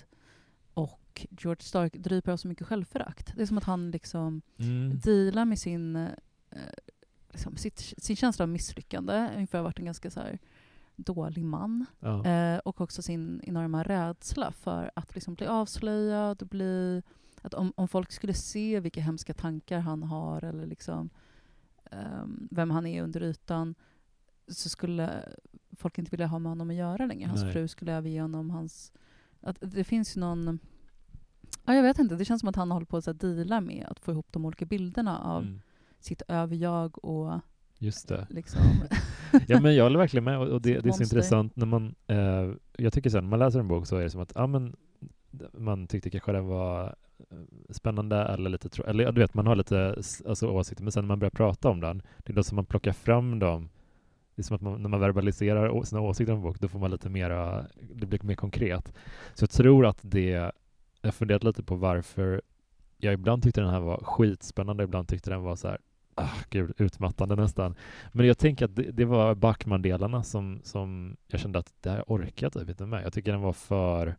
[0.75, 3.33] och George Stark driver av så mycket självförakt.
[3.37, 4.99] Det är som att han liksom Mm.
[4.99, 6.09] dealar med sin,
[7.31, 10.39] liksom sitt, sin känsla av misslyckande, inför att ha varit en ganska så här
[10.97, 11.87] dålig man.
[12.01, 12.61] Ja.
[12.65, 17.03] Och också sin enorma rädsla för att liksom bli avslöjad bli...
[17.47, 21.11] Att om, om folk skulle se vilka hemska tankar han har eller liksom,
[21.91, 23.75] ehm, vem han är under ytan
[24.49, 25.25] så skulle
[25.77, 27.29] folk inte vilja ha med honom att göra längre.
[27.29, 27.53] Hans Nej.
[27.53, 28.51] fru skulle överge honom.
[28.51, 28.93] Hans,
[29.41, 30.59] att det finns ju någon...
[31.65, 34.01] Ja, jag vet inte, det känns som att han håller på att deala med att
[34.01, 35.61] få ihop de olika bilderna av Mm.
[36.01, 37.41] sitt överjag och
[37.79, 38.27] Just det.
[38.31, 38.61] liksom...
[39.49, 42.53] Ja, men jag håller verkligen med och, det, det är så intressant när man, eh,
[42.79, 44.77] jag tycker sen när man läser en bok så är det som att, ja men
[45.53, 46.97] man tyckte kanske den var
[47.31, 47.37] Eh,
[47.71, 51.09] spännande eller lite, tro- eller du vet man har lite alltså, åsikter men sen när
[51.09, 53.69] man börjar prata om den, det är då som man plockar fram dem
[54.37, 56.79] det är som att man, när man verbaliserar sina åsikter om en bok, då får
[56.79, 58.93] man lite mera, det blir mer konkret.
[59.35, 60.53] Så jag tror att det, jag
[61.03, 62.43] har funderat lite på varför
[62.99, 65.79] jag ibland tyckte den här var skitspännande, ibland tyckte den var så här,
[66.15, 67.75] ah, gud, utmattande nästan.
[68.13, 72.05] Men jag tänker att det, det var Backman-delarna som, som jag kände att det här
[72.07, 73.05] orkar jag typ inte med.
[73.05, 74.17] Jag tycker den var för,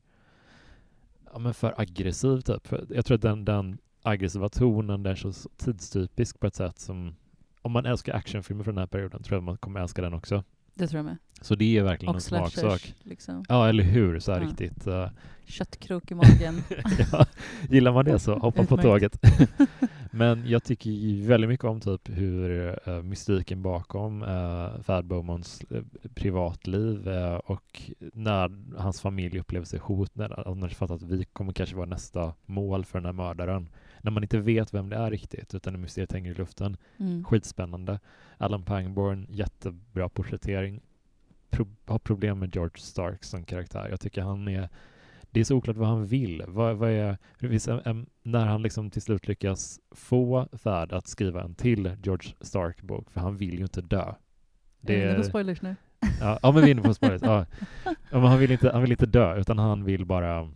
[1.34, 2.68] ja, men för aggressiv typ.
[2.68, 6.56] För jag tror att den, den aggressiva tonen, där är så, så tidstypisk på ett
[6.56, 7.16] sätt som,
[7.62, 10.44] om man älskar actionfilmer från den här perioden tror jag man kommer älska den också.
[10.78, 11.18] Det tror jag med.
[11.42, 12.96] Så det är verkligen Och en smaksak.
[13.04, 13.46] Liksom.
[13.50, 14.20] Ja, eller hur?
[14.20, 14.48] Så här Ja.
[14.48, 14.88] riktigt.
[14.88, 15.10] eh,
[15.46, 16.64] Köttkrok i magen.
[17.12, 17.26] ja,
[17.70, 19.20] gillar man det så hoppa på tåget.
[20.12, 25.82] Men jag tycker väldigt mycket om typ hur uh, mystiken bakom uh, Thad Beaumonts eh,
[26.16, 27.82] privatliv eh, och
[28.14, 32.34] när hans familj upplever sig hotade, när de fattar att vi kommer kanske vara nästa
[32.46, 33.70] mål för den här mördaren.
[34.02, 36.78] När man inte vet vem det är riktigt, utan det mysteriet hänger i luften.
[36.98, 37.24] Mm.
[37.24, 38.00] Skitspännande.
[38.38, 40.82] Alan Pangborn, jättebra porträttering.
[41.50, 43.88] Pro har problem med George Stark som karaktär.
[43.90, 44.70] Jag tycker han är
[45.32, 46.44] det är så oklart vad han vill.
[46.48, 51.44] Vad, vad är, en, en, när han liksom till slut lyckas få Thad att skriva
[51.44, 54.14] en till George Stark-bok, för han vill ju inte dö.
[54.82, 55.76] Det är på spoilers nu?
[56.20, 57.22] ja, ja, men vi är inne på spoilers.
[57.22, 57.46] Ja.
[58.12, 60.52] Ja, han, vill inte, han vill inte dö, utan han vill bara...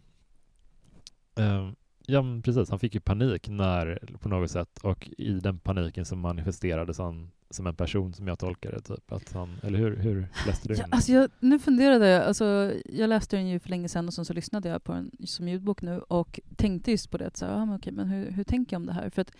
[1.35, 2.69] ehm, ja, men precis.
[2.69, 7.31] Han fick ju panik när, på något sätt, och i den paniken så manifesterades han
[7.49, 8.81] som en person som jag tolkar det.
[8.81, 9.11] Typ.
[9.11, 10.93] Att han, eller hur, hur läste du Ja, den?
[10.93, 14.25] alltså jag, nu funderade jag, alltså, jag läste den ju för länge sedan och sen
[14.25, 17.45] så lyssnade jag på den som ljudbok nu och tänkte just på det, att så,
[17.45, 19.09] ja, men okej, men hur, hur tänker jag om det här?
[19.09, 19.31] För att,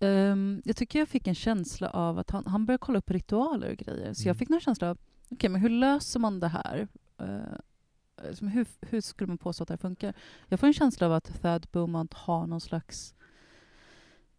[0.00, 3.70] ehm, jag tycker jag fick en känsla av att han, han började kolla upp ritualer
[3.70, 4.28] och grejer, så Mm.
[4.28, 4.98] jag fick någon känsla av,
[5.30, 6.88] okej, men hur löser man det här?
[7.18, 7.58] Eh,
[8.24, 10.14] liksom, hur, hur skulle man påstå att det här funkar?
[10.48, 13.14] Jag får en känsla av att Thad Beaumont har någon slags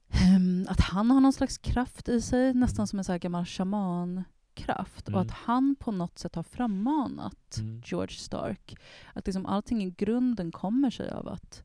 [0.10, 3.46] ehm, att han har någon slags kraft i sig, nästan som en så här gammal
[3.46, 5.08] shamankraft.
[5.08, 5.16] Mm.
[5.16, 7.82] Och att han på något sätt har frammanat Mm.
[7.86, 8.76] George Stark.
[9.14, 11.64] Att liksom allting i grunden kommer sig av att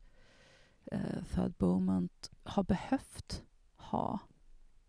[0.92, 3.42] eh, Thad Beaumont har behövt
[3.76, 4.18] ha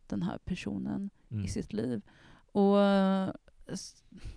[0.08, 1.46] den här personen Mm.
[1.46, 2.02] i sitt liv.
[2.52, 3.34] Och eh,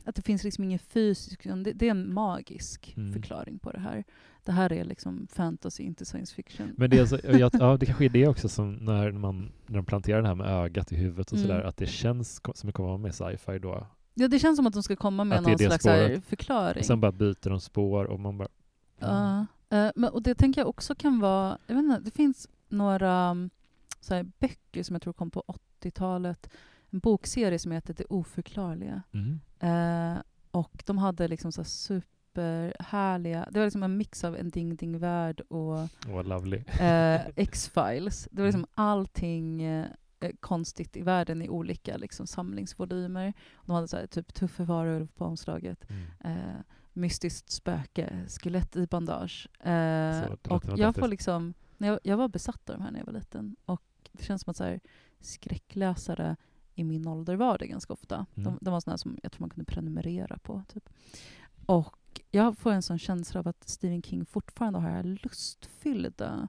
[0.05, 3.13] att det finns liksom ingen fysisk, det, det är en magisk Mm.
[3.13, 4.05] förklaring på det här.
[4.45, 6.75] Det här är liksom fantasy, inte science fiction.
[6.77, 9.77] Men det är så, jag, ja, det kanske är det också som när, man, när
[9.77, 11.49] de planterar det här med ögat i huvudet och Mm.
[11.49, 13.87] sådär, att det känns som kommer vara med sci-fi då.
[14.15, 16.85] Ja, det känns som att de ska komma med Att någon slags här förklaring.
[16.85, 18.49] Sen bara byter de spår och man bara...
[18.99, 22.49] Ja, eh, men, och det tänker jag också kan vara, jag vet inte, det finns
[22.69, 23.51] några um,
[24.01, 25.45] så här, böcker som jag tror kom på
[25.81, 26.51] 80-talet,
[26.91, 29.03] en bokserie som heter Det oförklarliga.
[29.13, 29.41] Mm.
[29.61, 34.51] Eh, och de hade liksom så här superhärliga, det var liksom en mix av En
[34.51, 35.89] Ding Ding Värld och
[36.81, 38.29] eh, X-Files.
[38.31, 38.71] Det var liksom Mm.
[38.75, 39.87] allting eh,
[40.41, 43.33] konstigt i världen i olika liksom, samlingsvolymer.
[43.67, 45.87] De hade så här, typ Tuffe varulv på omslaget.
[45.91, 46.07] Mm.
[46.39, 46.61] Eh,
[46.93, 49.49] mystiskt spöke, skelett i bandage.
[49.61, 53.13] Eh, och jag får liksom, jag, jag var besatt av de här när jag var
[53.13, 53.57] liten.
[53.65, 54.81] Och det känns som att så här,
[55.21, 56.37] skräckläsare
[56.77, 58.27] i min ålder var det ganska ofta.
[58.35, 58.45] Mm.
[58.45, 60.63] De, de var sådana som jag tror man kunde prenumerera på.
[60.69, 60.89] Typ.
[61.67, 66.49] Och jag får en sån känsla av att Stephen King fortfarande har det här lustfyllda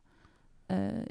[0.68, 1.04] eh,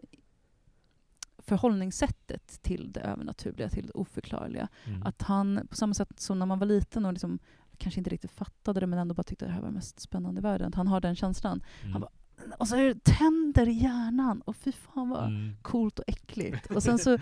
[1.38, 4.68] förhållningssättet till det övernaturliga, till det oförklarliga.
[4.84, 5.02] Mm.
[5.02, 7.38] Att han, på samma sätt som när man var liten och liksom,
[7.78, 10.38] kanske inte riktigt fattade det men ändå bara tyckte det här var det mest spännande
[10.38, 10.68] i världen.
[10.68, 11.62] Att han har den känslan.
[11.80, 11.92] Mm.
[11.92, 12.10] han bara,
[12.58, 14.40] Och så tänder i hjärnan.
[14.40, 15.56] Och fy fan vad Mm.
[15.62, 16.70] coolt och äckligt.
[16.70, 17.18] Och sen så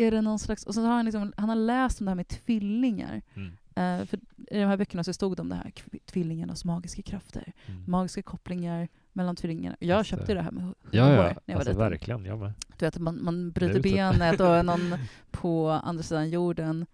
[0.00, 0.64] är det någon slags...
[0.66, 3.22] Och så har han, liksom, han har läst om det här med tvillingar.
[3.34, 3.52] Mm.
[3.74, 4.18] Eh, för
[4.50, 5.72] I de här böckerna så stod det om det här,
[6.06, 7.52] tvillingarnas magiska krafter.
[7.66, 7.84] Mm.
[7.86, 9.76] Magiska kopplingar mellan tvillingarna.
[9.80, 10.34] Jag köpte det.
[10.34, 11.76] det här med hu- Ja, ja, när jag var alltså liten.
[11.76, 12.24] verkligen.
[12.24, 12.52] Jag med.
[12.78, 14.94] Du vet, man, man bryter benet och någon
[15.30, 16.86] på andra sidan jorden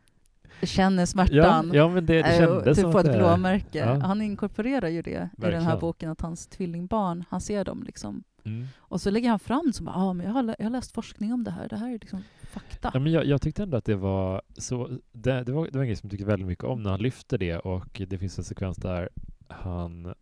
[0.63, 1.71] känner Ja, smärtan.
[1.75, 3.19] ja, men det, det eh, kändes typ som ett det...
[3.19, 3.79] blåmärke.
[3.79, 3.99] Ja.
[4.07, 5.79] Han inkorporerar ju det i den här Verkligen.
[5.79, 8.23] boken, att hans tvillingbarn, han ser dem liksom.
[8.45, 8.67] Mm.
[8.77, 11.45] Och så lägger han fram som ah, men jag, har, jag har läst forskning om
[11.45, 12.23] det här, det här är liksom
[12.61, 12.91] fakta.
[12.95, 15.83] Ja, men jag, jag tyckte ändå att det var så, det, det, var, det var
[15.83, 18.39] en grej som jag tyckte väldigt mycket om när han lyfter det och det finns
[18.39, 19.09] en sekvens där
[19.49, 20.15] han,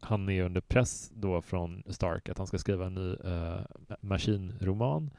[0.00, 3.60] han är under press då från Stark att han ska skriva en ny uh,
[4.00, 5.10] maskinroman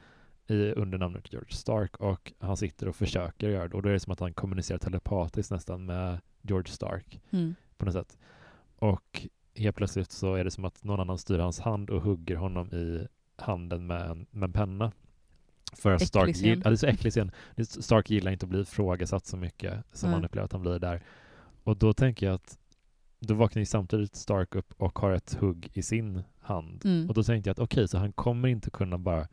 [0.46, 3.92] i, under namnet George Stark och han sitter och försöker göra det och då är
[3.92, 7.54] det som att han kommunicerar telepatiskt nästan med George Stark Mm.
[7.76, 8.18] på något sätt.
[8.76, 12.36] Och helt plötsligt så är det som att någon annan styr hans hand och hugger
[12.36, 13.06] honom i
[13.36, 14.92] handen med en, med en penna.
[15.72, 17.30] För att Äcklig Stark, gill, ja, det är så äcklig scen.
[17.64, 20.14] Stark gillar inte att bli ifrågasatt så mycket som Mm.
[20.14, 21.02] han upplever att han blir där.
[21.64, 22.58] Och då tänker jag att
[23.20, 26.82] då vaknar ju samtidigt Stark upp och har ett hugg i sin hand.
[26.84, 27.08] Mm.
[27.08, 29.26] Och då tänkte jag att okej, så han kommer inte kunna bara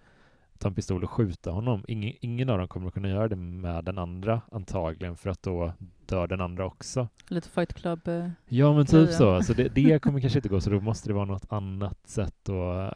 [0.59, 1.85] ta en pistol och skjuta honom.
[1.87, 5.73] Ingen, ingen av dem kommer kunna göra det med den andra antagligen för att då
[6.05, 7.07] dör den andra också.
[7.27, 8.07] Lite Fight Club.
[8.07, 9.41] eh, Ja men typ så.
[9.43, 12.49] så det, det kommer kanske inte gå så då måste det vara något annat sätt
[12.49, 12.91] och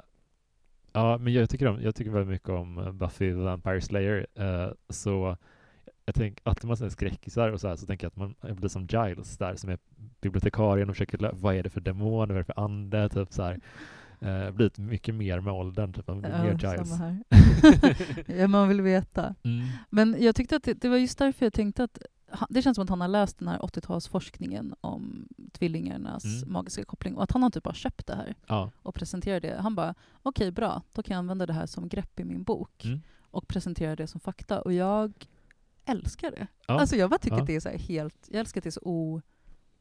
[0.94, 4.72] Ja men jag tycker, om, jag tycker väldigt mycket om Buffy the Vampire Slayer eh,
[4.90, 5.38] så
[6.06, 8.56] jag tänker när man säger skräckisar och så här så tänker jag att man jag
[8.56, 9.80] blir som Giles där som är
[10.22, 13.44] bibliotekarien och försöker vad är det för demon, vad är det för ande typ så
[13.44, 13.60] här.
[14.20, 16.92] Eh, blivit mycket mer med åldern, typ, man blir mer Giles.
[18.40, 19.36] ja, man vill veta.
[19.44, 19.68] Mm.
[19.90, 22.00] Men jag tyckte att det, det var just därför jag tänkte att
[22.50, 26.54] det känns som att han har läst den här 80-talsforskningen om tvillingarnas Mm.
[26.54, 28.72] magiska koppling och att han har typ bara köpt det här Ja.
[28.76, 29.58] och presenterar det.
[29.62, 32.86] Han bara, okej bra, då kan jag använda det här som grepp i min bok
[32.86, 33.02] Mm.
[33.22, 34.62] och presentera det som fakta.
[34.62, 35.14] Och jag
[35.86, 36.48] älskar det.
[36.68, 36.80] Ja.
[36.80, 37.42] Alltså jag bara tycker Ja.
[37.42, 39.22] att det är så helt, jag älskar att det är så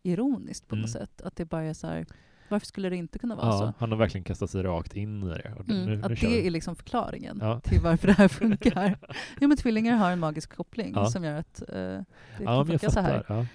[0.04, 0.82] oironiskt på Mm.
[0.82, 1.20] något sätt.
[1.22, 2.06] Att det bara är så här,
[2.50, 3.72] varför skulle det inte kunna vara ja, så?
[3.78, 5.54] han har verkligen kastat sig rakt in i det.
[5.58, 6.46] Och Mm, nu, nu att det vi.
[6.46, 7.60] är liksom förklaringen Ja.
[7.60, 8.98] till varför det här funkar.
[9.40, 11.06] jo men tvillingar har en magisk koppling Ja.
[11.06, 12.04] som gör att eh, det
[12.38, 13.46] Ja, kan funka så här.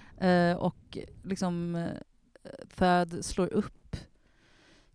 [0.50, 1.86] Eh, och liksom eh,
[2.76, 3.96] Thad slår upp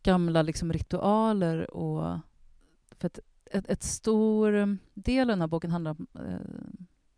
[0.04, 2.20] gamla liksom ritualer och
[3.00, 6.36] för att ett, ett stor del av den här boken handlar om eh,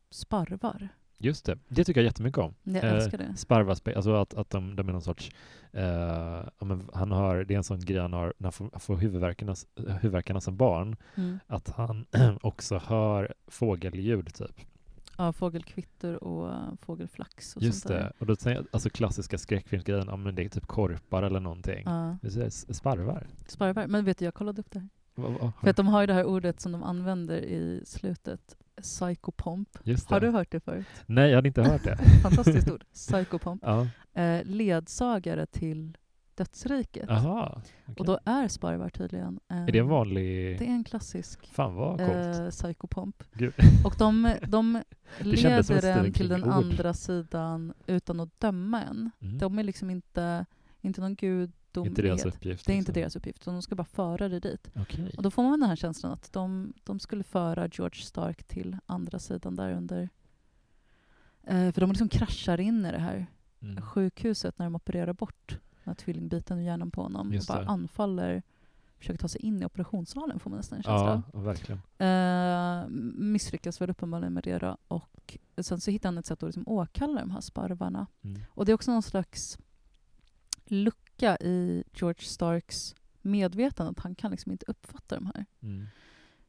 [0.10, 0.90] sparvar.
[1.24, 2.54] Just det, det tycker jag jättemycket om.
[2.64, 3.34] Jag Eh, älskar det.
[3.38, 5.32] Sparvaspel, alltså att, att de, de är någon sorts,
[5.72, 6.42] eh,
[6.94, 10.58] han har, det är en sån grej han har när han får, får huvudvärkarna, som
[10.58, 11.40] barn, Mm.
[11.48, 12.06] att han
[12.42, 14.62] också hör fågelljud typ.
[15.18, 18.00] Ja, fågelkvitter och fågelflax och Just sånt där.
[18.04, 21.40] det, och då tänker jag, alltså klassiska skräckfilmsgrejen, ja men det är typ korpar eller
[21.40, 21.84] någonting.
[21.86, 22.18] Ja,
[22.50, 23.28] sparvar.
[23.48, 23.88] sparvar.
[23.88, 24.90] Men vet du, jag kollade upp det här.
[25.62, 29.70] För att de har ju det här ordet som de använder i slutet, psykopomp.
[30.08, 30.86] Har du hört det förut?
[31.06, 31.98] Nej, jag hade inte hört det.
[32.24, 32.84] Fantastiskt ord.
[32.94, 33.62] Psykopomp.
[33.66, 33.88] ja.
[34.22, 35.98] Eh, ledsagare till
[36.36, 37.10] dödsriket.
[37.10, 37.62] Aha.
[37.86, 37.96] okej.
[38.00, 39.40] Och då är sparvar tydligen...
[39.52, 40.60] eh, Är det en vanlig...
[40.60, 43.24] Det är en klassisk Fan vad eh, psykopomp.
[43.34, 43.54] Gud.
[43.86, 44.82] Och de, de
[45.20, 49.12] leder en till den andra sidan utan att döma en.
[49.22, 49.38] Mm.
[49.38, 50.46] De är liksom inte,
[50.82, 51.16] inte någon
[51.82, 51.98] gudomlighet.
[51.98, 52.66] inte deras uppgift.
[52.66, 53.02] Det är inte liksom.
[53.02, 54.70] deras uppgift, de ska bara föra dig dit.
[54.76, 55.12] Okej.
[55.18, 58.78] Och då får man den här känslan att de, de skulle föra George Stark till
[58.86, 60.10] andra sidan där under.
[61.44, 63.26] Eh, för de liksom kraschar in i det här
[63.62, 63.82] Mm.
[63.82, 67.28] sjukhuset när de opererar bort den här tvillingbiten ur hjärnan på honom.
[67.28, 67.68] Och Just bara det.
[67.68, 68.44] anfaller,
[68.98, 71.24] försöker ta sig in i operationssalen får man nästan en känsla.
[71.34, 71.82] Ja, verkligen.
[71.98, 72.88] Eh,
[73.24, 74.78] misslyckas väl uppenbarligen med det då.
[74.88, 78.08] Och sen så hittar han ett sätt att liksom åkalla de här sparvarna.
[78.24, 78.42] Mm.
[78.50, 79.58] Och det är också någon slags
[80.66, 85.88] lucka i George Starks medvetande att han kan liksom inte uppfatta de här Mm.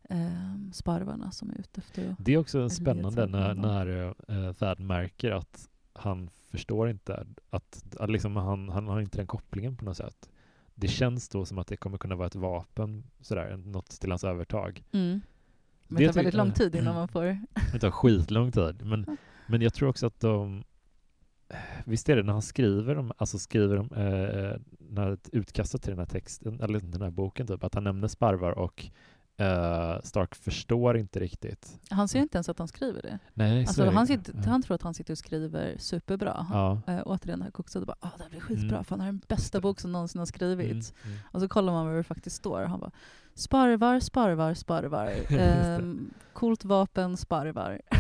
[0.09, 2.17] eh, sparvarna som är ute efter.
[2.19, 8.11] Det är också spännande när, när uh, Thad märker att han förstår inte att, att
[8.11, 10.29] liksom han, han har inte den kopplingen på något sätt.
[10.75, 14.25] Det känns då som att det kommer kunna vara ett vapen, sådär, något till hans
[14.25, 14.85] övertag.
[14.93, 15.21] Mm.
[15.89, 17.39] Men Det tar väldigt lång tid innan man får...
[17.73, 18.83] Det tar skitlång tid.
[18.87, 20.65] Men, men jag tror också att de...
[21.85, 25.99] Visst är det när han skriver om, alltså skriver om, eh, när utkastet till den
[25.99, 28.87] här texten, eller den här boken typ, att han nämner sparvar och
[29.37, 31.81] eh, Stark förstår inte riktigt.
[31.91, 33.19] Han ser inte ens att han skriver det.
[33.35, 36.47] Nej, så Alltså, han, sitter, han tror att han sitter och skriver superbra.
[36.51, 36.81] Ja.
[36.87, 38.85] Eh, återigen här kokset bara ah, det här blir skitbra, Mm.
[38.85, 40.93] för han är den bästa bok som någonsin har skrivits.
[41.05, 41.27] Mm, mm.
[41.33, 42.63] Och så kollar man vad det faktiskt står.
[42.63, 42.91] Han bara
[43.35, 45.13] sparvar, sparvar, sparvar.
[45.39, 47.81] Ehm, coolt vapen, sparvar.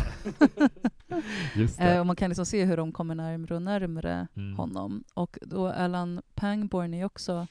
[1.79, 2.01] Det.
[2.01, 4.57] och man kan liksom se hur de kommer närmre och närmre Mm.
[4.57, 5.05] honom.
[5.15, 7.47] Och då Alan Pangborn är också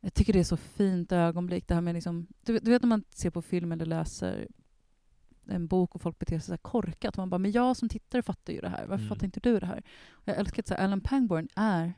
[0.00, 1.68] jag tycker det är så fint ögonblick.
[1.68, 4.48] Det här med liksom, du, vet- du vet när man ser på film eller läser
[5.46, 7.16] en bok och folk beter sig så korkat.
[7.16, 8.80] Man bara, men jag som tittare fattar ju det här.
[8.86, 9.08] Varför Mm.
[9.08, 9.82] fattar inte du det här?
[10.10, 11.92] Och jag älskar att så här, Alan Pangborn är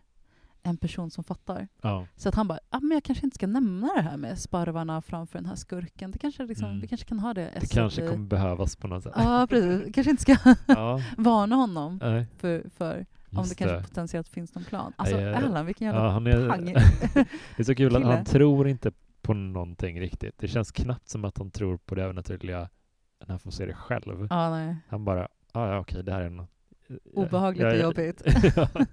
[0.62, 1.68] en person som fattar.
[1.82, 2.06] Ja.
[2.16, 5.02] Så att han bara, ah, men jag kanske inte ska nämna det här med sparvarna
[5.02, 6.10] framför den här skurken.
[6.10, 6.80] Det kanske liksom, Mm.
[6.80, 9.12] Vi kanske kan ha det Det kanske kommer behövas på något sätt.
[9.16, 9.86] Ja, precis.
[9.86, 10.36] Vi kanske inte ska
[10.68, 14.92] Ja, varna honom nej, för, för om det kanske potentiellt finns någon plan.
[14.96, 15.36] Alltså Ja.
[15.36, 16.64] Allan, vilken jävla Ja, han är, pang.
[17.56, 18.92] det är så kul att han tror inte
[19.22, 20.34] på någonting riktigt.
[20.38, 22.68] Det känns knappt som att han tror på det övernaturliga
[23.20, 24.26] när han får se det själv.
[24.30, 24.74] Ja.
[24.88, 26.50] Han bara, ah, ja okej, det här är något...
[27.12, 28.22] Obehagligt Ja, och ja, jobbigt.
[28.56, 28.68] ja.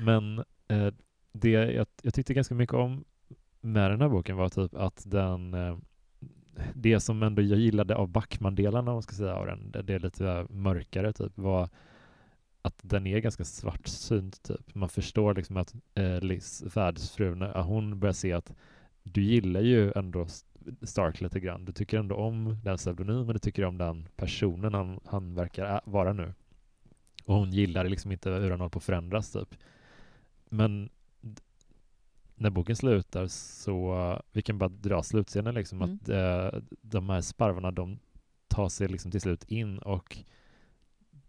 [0.00, 0.94] Men eh,
[1.32, 3.04] det jag, jag tyckte ganska mycket om
[3.60, 5.76] med den här boken var typ att den eh,
[6.74, 9.98] det som ändå jag gillade av Backman-delarna, om man ska säga, av den, det är
[9.98, 11.68] lite mörkare typ, var
[12.66, 14.74] att den är ganska svartsynt typ.
[14.74, 18.52] Man förstår liksom att eh, Liz, världsfrun, hon börjar se att
[19.02, 20.26] du gillar ju ändå
[20.82, 21.64] Stark lite grann.
[21.64, 26.12] Du tycker ändå om den pseudonymen, du tycker om den personen han, han verkar vara
[26.12, 26.34] nu.
[27.24, 29.54] Och hon gillar liksom inte hur han håller på att förändras typ.
[30.48, 30.88] Men
[32.34, 35.94] när boken slutar så, vi kan bara dra slutscenen liksom, Mm.
[35.94, 37.98] att eh, de här sparvarna de
[38.48, 40.18] tar sig liksom till slut in och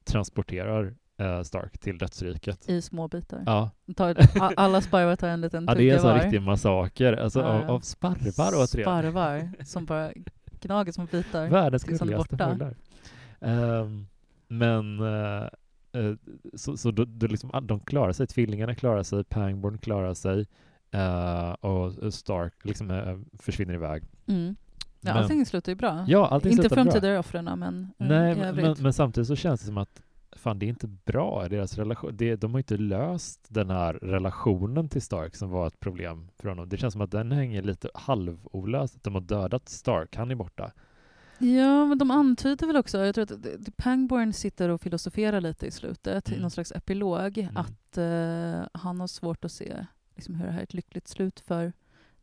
[0.04, 2.70] transporterar eh, Stark till dödsriket.
[2.70, 3.44] I små bitar.
[3.46, 4.16] Ja, Tar,
[4.60, 6.24] alla sparvar tar en liten ja det är en tugga sån var.
[6.24, 7.68] riktig massaker, alltså Ja, av, ja.
[7.72, 8.86] av sparvar återigen.
[8.86, 10.12] Sparvar som bara
[10.62, 11.48] gnager små bitar.
[11.48, 12.76] Världens gulligaste fåglar.
[13.42, 14.08] Ehm,
[14.48, 15.44] men eh,
[16.02, 16.14] eh,
[16.54, 20.46] så, så då, då liksom, ah, de klarar sig, tvillingarna klarar sig, Pangborn klarar sig
[20.92, 24.04] eh, och Stark liksom försvinner iväg.
[24.28, 24.56] Mm.
[25.02, 26.06] Ja, Men- allting slutar ju bra.
[26.08, 29.78] Ja, allting inte tidigare offren men Nej, men, men, men samtidigt så känns det som
[29.78, 30.02] att
[30.38, 34.90] fan det är inte bra, deras relation, det, de har inte löst den här relationen
[34.90, 36.70] till Stark som var ett problem för honom.
[36.70, 40.72] Det känns som att den hänger lite halvolöst, de har dödat Stark, han är borta.
[41.40, 45.72] Ja, men de antyder väl också, jag tror att Pangborn sitter och filosoferar lite i
[45.72, 46.40] slutet, Mm.
[46.40, 47.58] i någon slags epilog, Mm.
[47.58, 49.86] att eh, han har svårt att se
[50.16, 51.74] liksom, hur det här är ett lyckligt slut för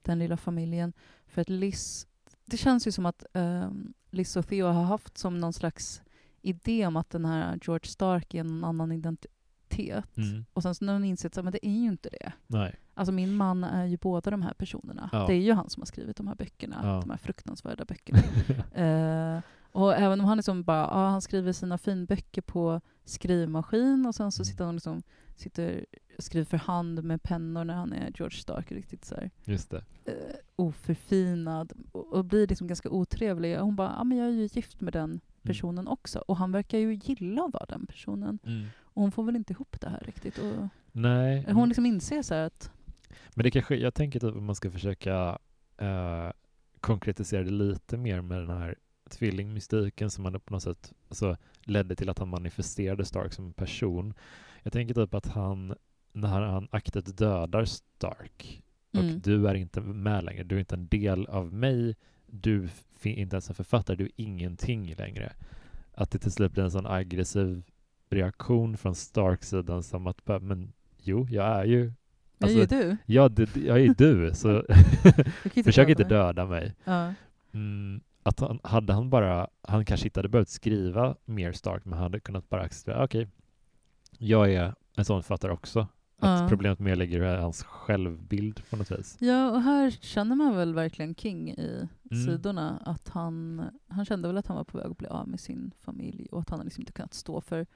[0.02, 0.92] den lilla familjen.
[1.26, 2.06] För att Liz,
[2.44, 3.70] det känns ju som att eh,
[4.10, 6.02] Liz och Theo har haft som någon slags
[6.44, 10.16] idé om att den här George Stark är en annan identitet.
[10.16, 10.44] Mm.
[10.52, 12.32] Och sen så när hon insett att det är ju inte det.
[12.46, 12.74] Nej.
[12.94, 15.10] Alltså min man är ju båda de här personerna.
[15.12, 15.26] Ja.
[15.26, 17.00] Det är ju han som har skrivit de här böckerna, Ja.
[17.00, 18.18] de här fruktansvärda böckerna.
[18.74, 19.40] Eh,
[19.72, 24.32] och även om han liksom bara, ja, han skriver sina finböcker på skrivmaskin och sen
[24.32, 24.44] så Mm.
[24.44, 25.02] sitter han liksom,
[25.36, 25.86] sitter
[26.18, 29.84] skriver för hand med pennor när han är George Stark, riktigt så här, Just det.
[30.04, 30.14] eh,
[30.56, 33.58] oförfinad och, och blir liksom ganska otrevlig.
[33.58, 36.18] Och hon bara, ja men jag är ju gift med den personen också.
[36.18, 38.38] Och han verkar ju gilla att vara den personen.
[38.46, 38.66] Mm.
[38.80, 40.38] Och hon får väl inte ihop det här riktigt.
[40.38, 41.46] Och Nej.
[41.52, 42.70] hon liksom inser så att,
[43.34, 45.38] Men det kanske, jag tänker typ om man ska försöka
[45.78, 46.30] eh,
[46.80, 48.74] konkretisera det lite mer med den här
[49.10, 54.14] tvillingmystiken som man på något sätt alltså, ledde till att han manifesterade Stark som person.
[54.62, 55.74] Jag tänker typ att han,
[56.14, 58.62] när han aktivt dödar Stark
[58.92, 59.20] och Mm.
[59.20, 61.96] du är inte med längre, du är inte en del av mig,
[62.26, 62.68] du
[63.02, 65.32] är inte ens en författare, du är ingenting längre.
[65.94, 67.62] Att det till slut blir en sån aggressiv
[68.10, 71.92] reaktion från Starks sidan som att men jo, jag är ju
[72.38, 72.96] jag är ju du.
[73.06, 74.64] Ja, det, jag är du, så
[75.64, 76.74] försök inte döda mig.
[76.84, 77.14] Ja.
[77.52, 81.92] Mm, att han, hade han bara, han kanske inte hade behövt skriva mer Stark, men
[81.92, 83.28] han hade kunnat bara acceptera, okej,
[84.18, 85.86] jag är en sån författare också.
[86.24, 86.48] Att Ja.
[86.48, 89.16] problemet mer ligger i hans självbild på något vis.
[89.20, 92.24] Ja, och här känner man väl verkligen King i Mm.
[92.26, 92.82] sidorna.
[92.84, 95.70] Att han, han kände väl att han var på väg att bli av med sin
[95.80, 97.66] familj och att han liksom inte kunnat stå för...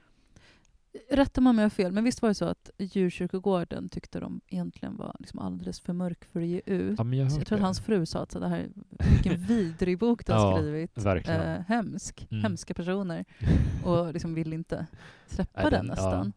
[1.09, 4.41] Rätta mig om jag har fel, men visst var det så att djurkyrkogården tyckte de
[4.47, 6.99] egentligen var liksom alldeles för mörk för att ge ut?
[6.99, 8.67] Ja, jag, jag tror att hans fru sa att så det här,
[9.13, 10.97] vilken vidrig bok du har Ja, skrivit.
[10.97, 11.41] verkligen.
[11.41, 12.43] Eh, hemsk, Mm.
[12.43, 13.25] hemska personer.
[13.85, 14.85] Och liksom vill inte
[15.27, 16.33] släppa den, den- nästan.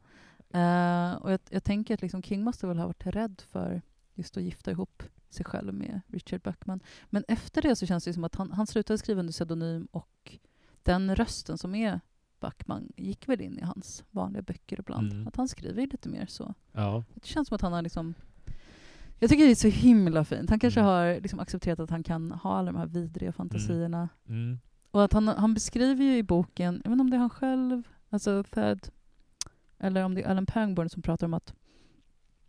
[0.54, 3.82] Eh, och jag, jag tänker att liksom King måste väl ha varit rädd för
[4.14, 6.80] just att gifta ihop sig själv med Richard Buckman.
[7.10, 10.38] Men efter det så känns det som att han, han slutade skriva under pseudonym och
[10.82, 12.00] den rösten som är
[12.40, 15.12] Backman gick väl in i hans vanliga böcker ibland.
[15.12, 15.26] Mm.
[15.28, 16.54] Att han skriver lite mer så.
[16.72, 18.14] Ja, Det känns som att han har liksom...
[19.18, 20.50] Jag tycker det är så himla fint.
[20.50, 20.92] Han kanske Mm.
[20.92, 24.08] har liksom accepterat att han kan ha alla de här vidriga fantasierna.
[24.28, 24.58] mm.
[24.90, 27.30] Och att han, han beskriver ju i boken, jag vet inte om det är han
[27.30, 28.88] själv, alltså Thad,
[29.82, 31.54] eller om det är Alan Pangborn som pratar om att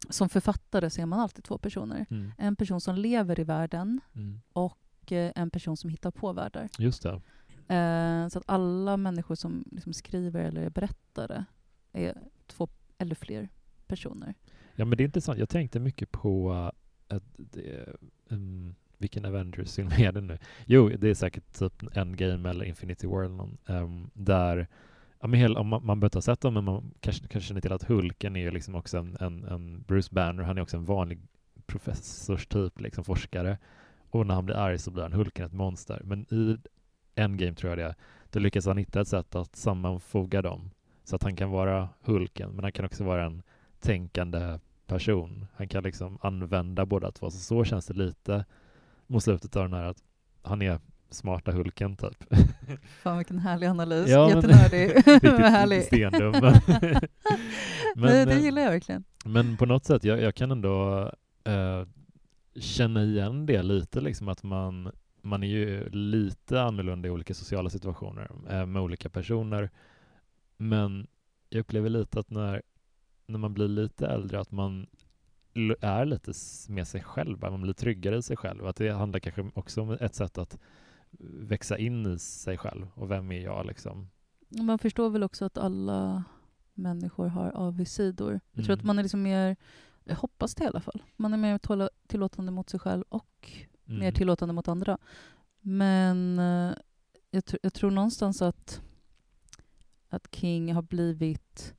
[0.10, 2.06] som författare så är man alltid två personer.
[2.10, 2.32] Mm.
[2.38, 4.42] En person som lever i världen Mm.
[4.54, 6.70] och eh, en person som hittar på världar.
[6.80, 7.22] Just det.
[7.76, 11.46] Eh, så att alla människor som liksom skriver eller är berättare
[11.92, 12.18] är
[12.48, 12.68] två
[12.98, 13.50] eller fler
[13.88, 14.34] personer.
[14.76, 15.40] Ja, men det är intressant.
[15.40, 16.52] Jag tänkte mycket på
[17.14, 17.86] uh, det,
[18.30, 20.38] um, vilken Avengers-film är det nu?
[20.66, 24.68] Jo, det är säkert typ Endgame eller Infinity War eller någon, um, där
[25.24, 27.48] Ja, men hela, om man, man behöver inte ha sett dem, men man kanske, kanske
[27.48, 30.62] känner till att Hulken är ju liksom också en, en, en Bruce Banner, han är
[30.62, 31.20] också en vanlig
[31.66, 33.58] professorstyp, liksom forskare.
[34.10, 36.02] Och när han blir arg så blir han Hulken, ett monster.
[36.04, 36.58] Men i
[37.16, 37.96] Endgame tror jag det
[38.30, 40.70] då lyckas han hitta ett sätt att sammanfoga dem.
[41.04, 43.44] Så att han kan vara Hulken, men han kan också vara en
[43.80, 45.46] tänkande person.
[45.56, 47.32] Han kan liksom använda båda två.
[47.32, 48.46] Så, så känns det lite
[49.08, 50.04] mot slutet av den här att
[50.42, 50.80] han är
[51.14, 52.24] smarta Hulken typ.
[53.04, 54.10] Fan vilken härlig analys.
[54.10, 54.90] Ja, men- Jättenördig.
[55.78, 56.32] Riktigt stendum.
[57.96, 59.04] Men, Nej, det eh, gillar jag verkligen.
[59.26, 61.02] men på något sätt, jag, jag kan ändå
[61.44, 61.84] eh,
[62.56, 64.92] känna igen det lite, liksom att man,
[65.22, 69.70] man är ju lite annorlunda i olika sociala situationer eh, med olika personer.
[70.58, 71.08] Men
[71.50, 72.62] jag upplever lite att när,
[73.28, 74.88] när man blir lite äldre, att man
[75.82, 76.32] är lite
[76.70, 78.68] med sig själv, man blir tryggare i sig själv.
[78.68, 80.58] Att det handlar kanske också om ett sätt att
[81.20, 84.10] växa in i sig själv och vem är jag liksom.
[84.50, 86.24] Man förstår väl också att alla
[86.74, 88.40] människor har avigsidor.
[88.52, 88.80] Jag tror Mm.
[88.80, 89.56] att man är liksom mer,
[90.04, 91.60] jag hoppas det i alla fall, man är mer
[92.08, 93.52] tillåtande mot sig själv och
[93.88, 94.00] Mm.
[94.00, 94.98] mer tillåtande mot andra.
[95.62, 96.74] Men eh,
[97.32, 98.82] jag, tr- jag tror någonstans att,
[100.10, 101.76] att King har blivit...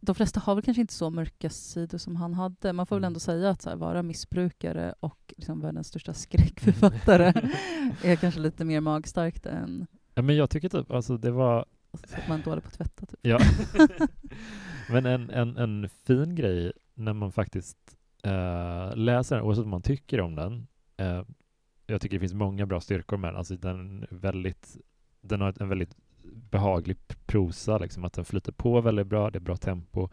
[0.00, 2.72] De flesta har väl kanske inte så mörka sidor som han hade.
[2.72, 3.06] Man får väl Mm.
[3.06, 7.32] ändå säga att här, vara missbrukare och liksom världens största skräckförfattare
[8.04, 12.16] är kanske lite mer magstarkt än Ja, men jag tycker typ, alltså det var, alltså,
[12.16, 13.06] att man dålig på att tvätta.
[13.06, 13.18] Typ.
[13.22, 13.38] ja.
[14.90, 17.78] men en, en, en fin grej när man faktiskt
[18.22, 21.22] eh, läser den, oavsett vad man tycker om den, eh,
[21.86, 24.76] jag tycker det finns många bra styrkor med den, alltså den är väldigt,
[25.20, 26.96] den har en väldigt behaglig
[27.26, 30.08] prosa, liksom, att den flyter på väldigt bra, det är bra tempo.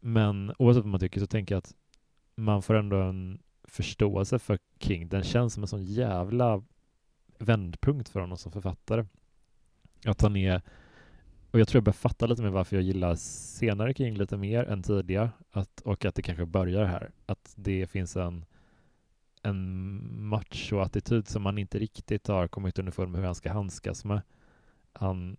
[0.00, 1.74] Men oavsett vad man tycker så tänker jag att
[2.34, 5.08] man får ändå en förståelse för King.
[5.08, 6.62] Den känns som en sån jävla
[7.38, 9.04] vändpunkt för honom som författare.
[10.04, 10.62] Att han är
[11.56, 14.64] och jag tror jag börjar fatta lite mer varför jag gillar senare King lite mer
[14.64, 15.30] än tidigare.
[15.50, 17.10] Att, och att det kanske börjar här.
[17.26, 18.44] Att det finns en,
[19.42, 24.22] en macho-attityd som man inte riktigt har kommit underfund med hur han ska handskas med.
[25.00, 25.36] Han,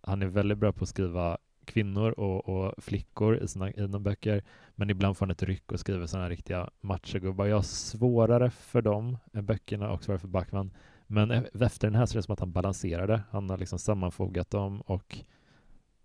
[0.00, 4.00] han är väldigt bra på att skriva kvinnor och, och flickor i sina, i sina
[4.00, 4.44] böcker,
[4.74, 7.46] men ibland får han ett ryck och skriver sådana riktiga machogubbar.
[7.46, 10.70] Jag har svårare för dem, böckerna, och svårare för Backman.
[11.06, 13.22] Men e-, efter den här så är det som att han balanserar det.
[13.30, 15.18] Han har liksom sammanfogat dem och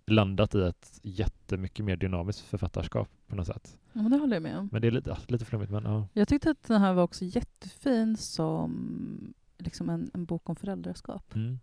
[0.06, 3.78] landat i ett jättemycket mer dynamiskt författarskap på något sätt.
[3.94, 4.70] Ja, det håller jag med om.
[4.72, 5.72] Men det är lite, lite flummigt.
[5.72, 6.08] Men, ja.
[6.14, 11.36] Jag tyckte att den här var också jättefin som liksom en, en bok om föräldraskap.
[11.36, 11.60] Mm.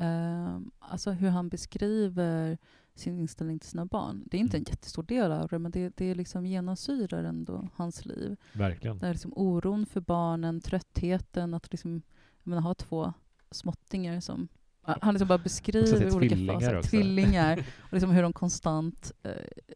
[0.00, 2.58] Uh, alltså hur han beskriver
[2.94, 4.24] sin inställning till sina barn.
[4.26, 4.70] Det är inte en mm.
[4.70, 8.36] jättestor del av det, men det, det liksom genomsyrar ändå hans liv.
[8.52, 8.98] Verkligen.
[8.98, 12.02] Det är liksom oron för barnen, tröttheten, att liksom,
[12.42, 13.12] menar, ha två
[13.50, 14.48] småttingar som
[14.84, 16.78] han liksom bara beskriver olika faser.
[16.78, 16.90] Också.
[16.90, 17.58] Tvillingar.
[17.82, 19.32] Och liksom hur de konstant eh,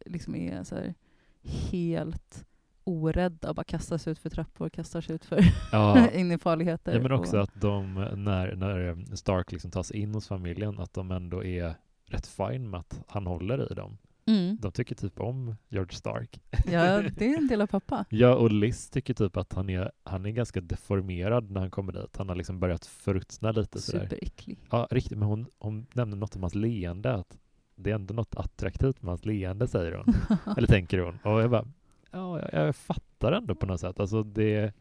[0.07, 0.95] liksom är så
[1.43, 2.45] helt
[2.89, 6.11] orädda och bara kastar sig ut för trappor, kastar sig ut för ja.
[6.15, 6.95] in i farligheter.
[6.95, 7.43] Ja, men också och...
[7.43, 11.75] att de, när, när Stark liksom tas in hos familjen, att de ändå är
[12.07, 13.99] rätt fine med att han håller i dem.
[14.27, 14.57] Mm.
[14.61, 16.41] De tycker typ om George Stark.
[16.51, 18.05] Ja, det är en del av pappa.
[18.11, 21.93] ja, och Liz tycker typ att han är, han är ganska deformerad när han kommer
[21.93, 22.17] dit.
[22.17, 23.81] Han har liksom börjat förruttna lite.
[23.81, 24.59] Superäcklig.
[24.71, 25.19] Ja, riktigt.
[25.19, 27.39] Men hon, hon nämner något om hans leende, att
[27.77, 30.15] det är ändå något attraktivt med hans leende, säger hon.
[30.57, 31.19] Eller tänker hon.
[31.23, 31.65] Och jag bara,
[32.11, 34.01] ja, jag, jag fattar ändå på något sätt.
[34.01, 34.73] Alltså det,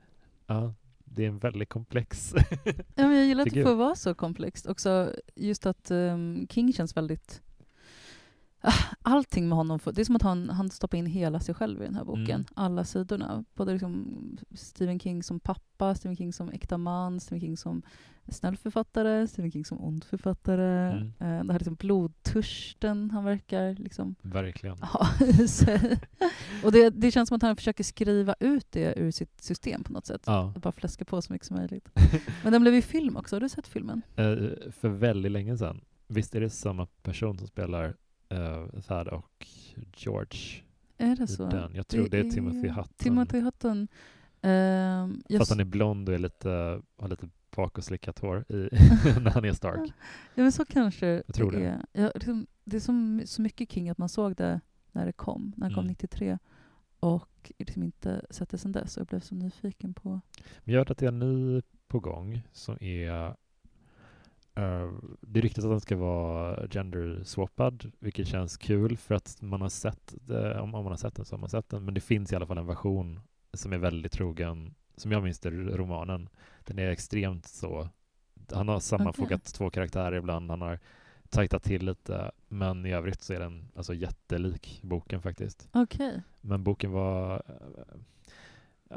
[0.47, 0.73] ja,
[1.05, 2.33] det är en väldigt komplex
[2.95, 4.67] ja, men Jag gillar att det får vara så komplext.
[4.67, 7.41] Också just att um, King känns väldigt
[9.01, 11.85] allting med honom, det är som att han, han stoppar in hela sig själv i
[11.85, 12.29] den här boken.
[12.29, 12.45] Mm.
[12.55, 13.45] Alla sidorna.
[13.53, 17.81] Både liksom Stephen King som pappa, Stephen King som äkta man, Stephen King som
[18.29, 20.91] snäll författare, Stephen King som ond författare.
[20.91, 21.07] Mm.
[21.07, 24.77] Eh, det här liksom blodtörsten han verkar liksom Verkligen.
[24.77, 25.07] ha
[26.63, 29.93] Och det, det känns som att han försöker skriva ut det ur sitt system på
[29.93, 30.23] något sätt.
[30.25, 30.53] Ja.
[30.61, 31.89] Bara fläska på så mycket som möjligt.
[32.43, 34.01] Men den blev ju film också, har du sett filmen?
[34.19, 35.81] Uh, för väldigt länge sedan.
[36.07, 37.95] Visst är det samma person som spelar
[38.31, 39.47] uh, Thad och
[39.95, 40.63] George.
[40.97, 41.49] Är det så?
[41.49, 41.75] Den.
[41.75, 42.93] Jag tror det, det är Timothy Hutton.
[42.97, 43.87] Timothy Hutton.
[44.45, 48.53] Uh, Fast han är blond och är lite, har lite bakåtslickat hår i,
[49.21, 49.93] när han är Stark.
[50.35, 51.85] Ja, men så kanske jag tror det, är.
[51.91, 54.61] Ja, liksom, det är som, så mycket King att man såg det
[54.91, 55.91] när det kom, när det kom mm.
[55.91, 56.37] 93
[56.99, 60.21] och liksom inte sett det sedan dess och jag blev så nyfiken på...
[60.63, 63.35] Men jag vet att det är en ny på gång som är
[64.57, 69.61] Uh, det är riktigt att den ska vara gender-swappad, vilket känns kul för att man
[69.61, 71.93] har sett det, om, om man har sett den så har man sett den, men
[71.93, 73.19] det finns i alla fall en version
[73.53, 76.29] som är väldigt trogen, som jag minns det, romanen.
[76.63, 77.89] Den är extremt så,
[78.51, 79.51] han har sammanfogat okay.
[79.53, 80.79] två karaktärer ibland, han har
[81.29, 85.69] tajtat till lite, men i övrigt så är den alltså jättelik boken faktiskt.
[85.71, 86.09] Okej.
[86.09, 86.21] Okay.
[86.41, 87.43] Men boken var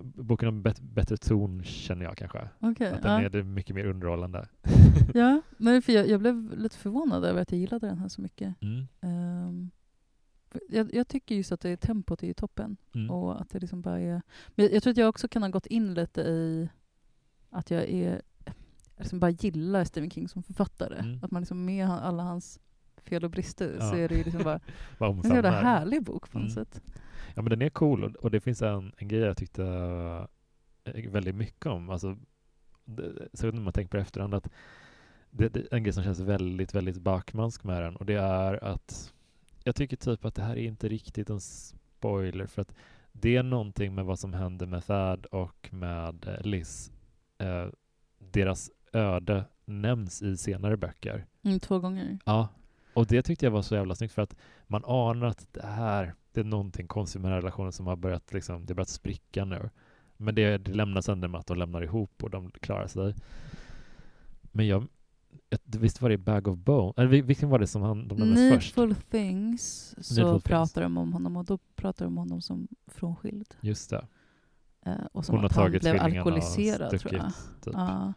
[0.03, 2.49] boken har bet bättre ton känner jag kanske.
[2.61, 3.29] Okay, att den ja.
[3.29, 4.49] är mycket mer underhållande.
[5.15, 8.21] ja, men för jag, jag, blev lite förvånad över att jag gillade den här så
[8.21, 8.55] mycket.
[8.63, 8.87] Mm.
[9.01, 9.71] Um,
[10.69, 12.77] jag, jag, tycker just att det är tempot är toppen.
[12.95, 13.11] Mm.
[13.11, 14.23] Och att det liksom bara är...
[14.49, 16.69] Men jag, jag, tror att jag också kan ha gått in lite i
[17.51, 18.23] att jag är
[18.97, 20.99] liksom bara gillar Stephen King som författare.
[20.99, 21.21] Mm.
[21.23, 22.61] Att man liksom med alla hans
[23.05, 23.91] fel och brister ja.
[23.91, 24.61] så är det ju liksom bara
[25.25, 26.65] en jävla härlig bok på något mm.
[26.65, 26.83] sätt.
[27.35, 29.65] Ja, men den är cool och det finns en, en grej jag tyckte
[30.85, 31.91] eh, väldigt mycket om.
[31.91, 32.17] Alltså,
[33.33, 34.49] så när man tänker på det efterhand att
[35.31, 38.65] det, det är en grej som känns väldigt, väldigt bakmansk med den och det är
[38.65, 39.13] att
[39.65, 42.75] jag tycker typ att det här är inte riktigt en spoiler för att
[43.13, 46.93] det är någonting med vad som händer med Thad och med eh, Liz.
[47.39, 47.67] Eh,
[48.19, 51.27] deras öde nämns i senare böcker.
[51.43, 52.19] Mm, två gånger.
[52.25, 52.49] Ja,
[52.95, 54.37] och det tyckte jag var så jävla snyggt för att
[54.67, 57.97] man anar att det här, det är någonting konstigt med den här relationen som har
[57.97, 59.71] börjat, liksom, det har börjat spricka nu.
[60.17, 63.15] Men det, det lämnas ändå med att de lämnar ihop och de klarar sig.
[64.43, 64.87] Men jag,
[65.65, 66.93] visst var det Bag of Bone?
[66.97, 68.77] Eller vilken var det som han, de nämnde först?
[68.77, 72.69] Needful Things, så Needful pratar de om honom och då pratar de om honom som
[72.87, 73.55] frånskild.
[73.61, 74.07] Just det.
[74.87, 77.33] Eh, och som Hon att han blev alkoholiserad tror jag.
[77.65, 77.75] Typ.
[77.75, 78.13] Ja.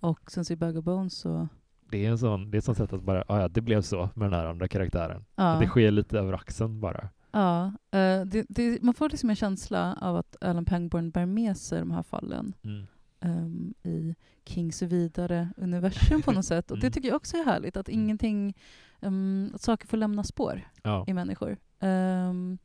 [0.00, 1.48] Och sen så i Bag of Bones så
[1.90, 4.10] det är, en sån, det är ett sånt sätt att bara, ja, det blev så
[4.14, 5.24] med den här andra karaktären.
[5.36, 5.56] Ja.
[5.60, 7.08] Det sker lite över axeln bara.
[7.32, 11.56] Ja, uh, det, det, man får liksom en känsla av att Alan Pangborn bär med
[11.56, 12.52] sig de här fallen.
[12.62, 12.86] Mm.
[13.20, 14.14] ehm, i
[14.44, 16.70] Kings vidare universum på något sätt.
[16.70, 16.92] Och det Mm.
[16.92, 18.00] tycker jag också är härligt, att Mm.
[18.00, 18.54] ingenting,
[19.00, 21.04] ehm, att saker får lämna spår Ja.
[21.08, 21.56] i människor.
[21.80, 22.58] Ehm,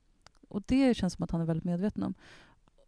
[0.47, 2.13] och det känns som att han är väldigt medveten om.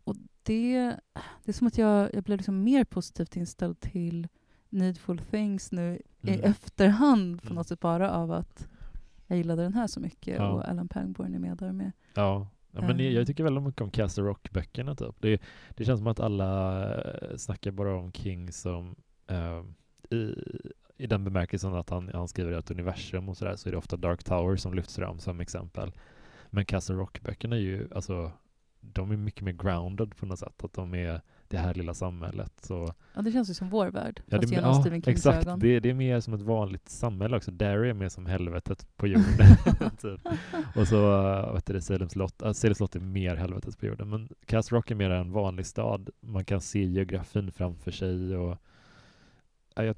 [0.03, 0.95] Och det,
[1.43, 4.27] det är som att jag, jag blev liksom mer positivt inställd till
[4.69, 6.43] Needful Things nu i Mm.
[6.43, 7.55] efterhand på Mm.
[7.55, 8.67] något sätt bara av att
[9.27, 10.49] jag gillade den här så mycket Ja.
[10.49, 11.91] och Alan Pangborn är med där med.
[12.13, 12.47] Ja.
[12.71, 13.13] Ja, men jag, Ehm.
[13.15, 14.95] jag tycker väldigt mycket om Castle Rock-böckerna.
[14.95, 15.15] Typ.
[15.19, 15.41] Det,
[15.75, 18.95] det känns som att alla eh, snackar bara om King som
[19.27, 19.63] eh,
[20.17, 20.35] i,
[20.97, 23.97] i den bemärkelsen att han, han skriver ett universum och sådär så är det ofta
[23.97, 25.91] Dark Tower som lyfts fram som exempel.
[26.49, 28.31] Men Castle Rock-böckerna är ju, alltså,
[28.79, 30.63] de är mycket mer grounded på något sätt.
[30.63, 32.53] Att de är det här lilla samhället.
[32.61, 35.17] Så, Ja, det känns ju som vår värld, ja, fast det, genom ja, Stephen Kings
[35.17, 35.47] exakt.
[35.47, 35.59] ögon.
[35.59, 37.51] Det, det är mer som ett vanligt samhälle också.
[37.51, 39.47] Derry är mer som helvetet på jorden.
[40.01, 40.21] typ.
[40.75, 41.21] Och så,
[41.53, 42.41] vet du, Salem slott.
[42.41, 44.09] Uh, Salem slott är mer helvetet på jorden.
[44.09, 46.09] Men Castle Rock är mer en vanlig stad.
[46.19, 48.57] Man kan se geografin framför sig och
[49.75, 49.95] ja, jag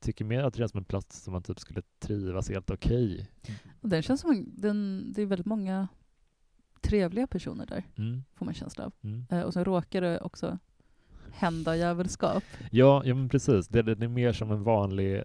[0.00, 3.30] tycker mer att det känns som en plats som man typ skulle trivas helt okej.
[3.80, 5.88] Och den känns som en, den, det är väldigt många
[6.94, 8.24] trevliga personer där, Mm.
[8.34, 8.92] får man känsla av.
[9.04, 9.26] Mm.
[9.30, 10.58] Eh, och så råkar det också
[11.32, 12.44] hända djävulskap.
[12.70, 13.68] Ja, ja, men precis.
[13.68, 15.22] Det, det, är mer som en vanlig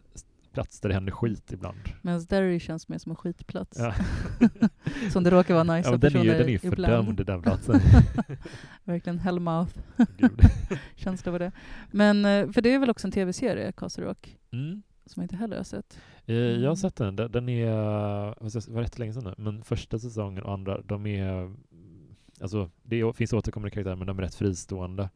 [0.53, 1.77] plats där det händer skit ibland.
[2.01, 3.77] Medan Derry känns mer som en skitplats.
[3.79, 3.93] Ja.
[5.11, 6.75] som det råkar vara nice ja, men personer ju, den är ju ibland.
[6.75, 7.79] fördömd, den platsen.
[8.83, 9.79] Verkligen hellmouth
[10.95, 11.51] känsla på det.
[11.91, 14.81] Men, eh, för det är väl också en tv-serie, Castle Rock, Mm.
[15.09, 15.99] Som jag inte heller har sett.
[16.25, 16.75] Eh, Jag har Mm.
[16.75, 17.15] sett den.
[17.15, 21.53] Den- är, säga, var rätt länge sedan nu, men första säsongen och andra, de är,
[22.41, 25.09] alltså det finns återkommande karaktärer men de är rätt fristående.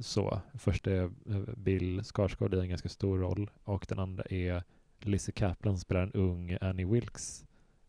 [0.00, 4.62] Så, första är eh, Bill Skarsgård i en ganska stor roll och den andra är
[5.00, 7.44] Lizzie Kaplan spelar en ung Annie Wilkes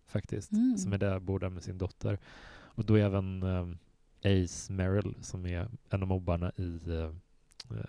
[0.05, 0.77] faktiskt, Mm.
[0.77, 2.17] som är där, bor där med sin dotter.
[2.75, 3.77] Och då är även um,
[4.23, 7.11] Ace Merrill som är en av mobbarna i uh,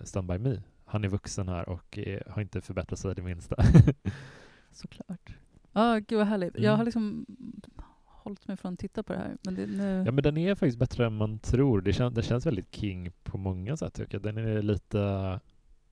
[0.04, 0.62] Stand By Me.
[0.94, 3.56] Han är vuxen här och är, har inte förbättrat sig det minsta.
[4.72, 5.36] Såklart.
[5.72, 6.54] Ja, gud vad härligt.
[6.54, 6.76] Jag Mm.
[6.78, 7.26] har liksom
[8.04, 9.36] hållit mig från att titta på det här.
[9.44, 10.02] Men det, nu...
[10.06, 11.80] Ja men den är faktiskt bättre än man tror.
[11.80, 14.22] Det, kän, det känns väldigt King på många sätt tycker jag.
[14.22, 14.98] Den är lite,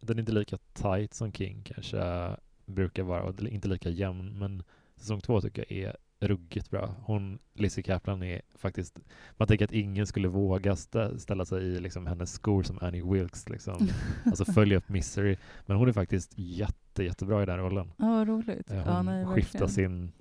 [0.01, 2.37] den är inte lika tight som King kanske
[2.67, 4.39] brukar vara och inte lika jämn.
[4.39, 4.63] Men
[4.97, 6.95] säsong två tycker jag är ruggigt bra.
[7.03, 8.99] Hon, Lizzie Kaplan är faktiskt,
[9.37, 13.03] man tänker att ingen skulle våga stä, ställa sig i liksom hennes skor som Annie
[13.03, 13.89] Wilkes liksom.
[14.27, 15.37] alltså följa upp Misery.
[15.67, 17.93] Men hon är faktiskt jätte, jättebra i den rollen.
[17.97, 18.71] Ja, vad roligt.
[18.71, 19.69] Eh, ja, Hon nej, skiftar verkligen.
[19.69, 20.13] sin,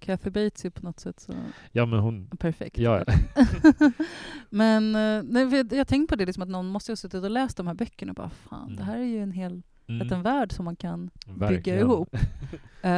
[0.00, 1.32] Kathy Bates är på något sätt så
[1.72, 2.78] ja men hon, perfekt.
[2.78, 3.04] ja,
[4.50, 7.56] Men eh, nej, jag, tänkte på det, liksom att någon måste ha suttit och läst
[7.56, 8.76] de här böckerna och bara fan, Mm.
[8.76, 11.78] det här är ju en hel mm, liten värld som man kan bygga verkligen.
[11.78, 12.16] ihop.
[12.82, 12.90] Eh,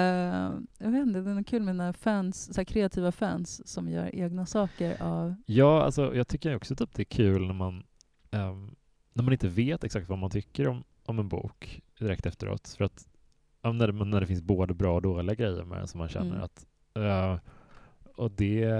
[0.78, 5.03] jag vet inte, det är kul med fans, så kreativa fans som gör egna saker
[5.03, 5.34] av...
[5.46, 7.82] Ja, alltså jag tycker också typ det är kul när man,
[8.30, 8.74] ehm,
[9.12, 12.74] när man inte vet exakt vad man tycker om, om en bok direkt efteråt.
[12.78, 13.09] För att
[13.62, 16.09] ja, när, det, när det finns både bra och dåliga grejer med den som man
[16.09, 16.42] känner Mm.
[16.42, 17.38] att eh,
[18.16, 18.72] och det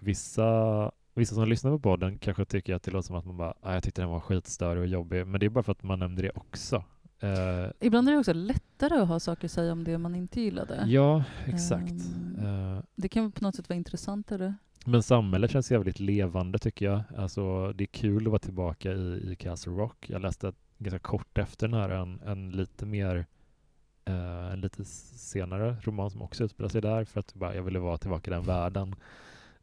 [0.00, 3.54] vissa Vissa som lyssnar på podden kanske tycker att det låter som att man bara
[3.60, 5.98] ah, jag tyckte den var skitstörig och jobbig men det är bara för att man
[5.98, 6.84] nämnde det också.
[7.20, 10.40] Eh, Ibland är det också lättare att ha saker att säga om det man inte
[10.40, 10.84] gillade.
[10.86, 11.94] ja, exakt.
[12.38, 14.54] Eh, Det kan på något sätt vara intressantare.
[14.84, 17.00] Men samhället känns jävligt levande tycker jag.
[17.16, 20.10] Alltså, det är kul att vara tillbaka i, i Castle Rock.
[20.10, 23.26] Jag läste ganska kort efter den här en, en lite mer
[24.04, 27.78] eh, en lite senare roman som också utspelar sig där för att bara, jag ville
[27.78, 28.94] vara tillbaka i den världen.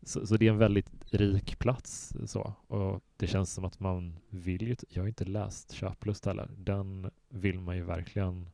[0.06, 2.14] Så, så det är en väldigt rik plats.
[2.26, 2.54] Så.
[2.68, 4.76] Och det känns som att man vill ju...
[4.90, 6.50] Jag har inte läst Köplust heller.
[6.58, 8.48] Den vill man ju verkligen...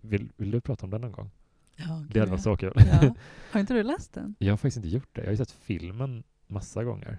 [0.00, 1.30] Vill, vill du prata om den någon gång?
[1.76, 2.72] Ja, Det hade varit så kul.
[2.76, 3.14] Ja.
[3.52, 4.34] Har inte du läst den?
[4.38, 5.20] Jag har faktiskt inte gjort det.
[5.20, 7.18] Jag har ju sett filmen massa gånger.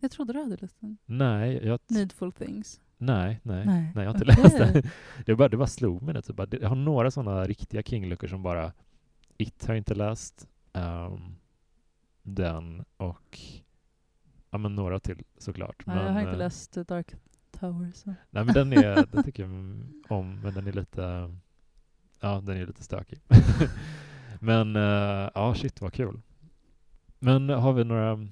[0.00, 0.96] Jag trodde du hade läst den.
[1.06, 2.80] Nej, jag, Needful things.
[2.98, 4.42] nej, nej, nej, Nej, jag har inte okej.
[4.42, 4.82] läst den.
[5.26, 6.14] Det bara, det bara slog mig.
[6.14, 6.36] det, Typ.
[6.50, 8.72] det- Jag har några sådana riktiga King-luckor som bara
[9.38, 10.48] It har jag inte läst.
[10.72, 11.20] ehm,
[12.26, 13.38] den och
[14.50, 15.86] ja, men några till såklart.
[15.86, 17.14] Nej, jag har inte eh, läst Dark
[17.50, 17.92] Tower.
[17.94, 18.14] Så.
[18.30, 19.50] Nej, men den, är, den tycker jag
[20.08, 21.30] om, men den är lite
[22.20, 23.20] ja, den är lite stökig.
[24.40, 26.20] men eh, ja, shit vad kul.
[27.18, 28.28] Men har vi några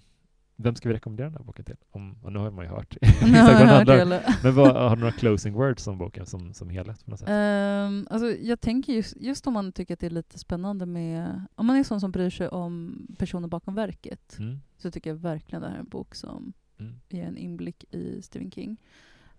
[0.56, 1.76] vem ska vi rekommendera den här boken till?
[1.90, 4.22] Om, nu har man ju hört exakt vad handlar?
[4.42, 7.28] Men vad, har du några closing words om boken som, som helhet på något sätt?
[7.30, 11.44] Ehm, alltså jag tänker just, just om man tycker att det är lite spännande med,
[11.54, 14.60] om man är sån som bryr sig om personer bakom verket, Mm.
[14.78, 16.94] så tycker jag verkligen det här är en bok som Mm.
[17.08, 18.76] ger en inblick i Stephen King.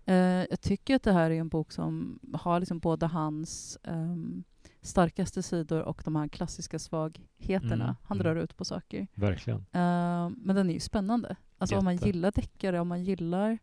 [0.06, 0.16] Eh,
[0.50, 4.44] jag tycker att det här är en bok som har liksom både hans ehm,
[4.86, 7.84] starkaste sidor och de här klassiska svagheterna.
[7.84, 8.24] Mm, Han mm.
[8.36, 9.08] drar ut på saker.
[9.14, 9.66] Verkligen.
[9.72, 11.36] Ehm, men den är ju spännande.
[11.58, 12.06] Alltså om man Jätte.
[12.08, 13.58] gillar deckare, om man gillar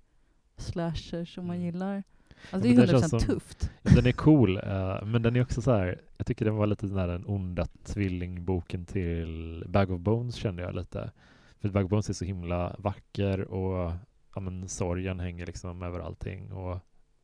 [0.56, 1.66] slashers, om man Mm.
[1.66, 2.02] gillar...
[2.50, 3.70] Alltså det men är det 100% känns som- tufft.
[3.82, 6.00] Den är cool, eh, men den är också så här.
[6.16, 10.62] jag tycker den var lite den där den onda tvillingboken till Bag of Bones kände
[10.62, 11.10] jag lite.
[11.60, 13.92] För Bag of Bones är så himla vacker och
[14.34, 16.78] ja, men, sorgen hänger liksom över allting och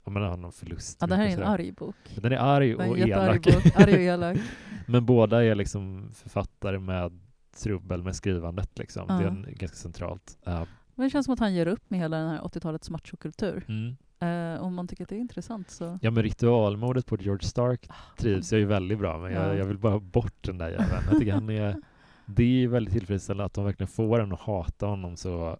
[0.08, 0.98] ja, men, han har någon förlust.
[1.00, 1.96] Ja, det här är en arg bok.
[2.14, 3.46] Den är arg är och elak.
[3.74, 4.38] Arg och elak.
[4.86, 7.20] Men båda är liksom författare med
[7.62, 8.78] trubbel med skrivandet.
[8.78, 9.06] Liksom.
[9.06, 9.28] Det är Ja.
[9.28, 10.38] en, ganska centralt.
[10.48, 10.62] Uh,
[10.94, 13.64] Men det känns som att han ger upp med hela den här 80-talets machokultur.
[13.68, 13.96] mm.
[14.20, 15.98] Eh, om man tycker att det är intressant så...
[16.02, 17.88] Ja men ritualmordet på George Stark
[18.18, 19.32] trivs jag ju väldigt bra med.
[19.32, 19.46] Ja.
[19.46, 21.04] Jag, jag vill bara ha bort den där jäveln.
[21.10, 21.76] Jag tycker han är,
[22.26, 25.58] det är väldigt tillfredsställande att de verkligen får en att hata honom så.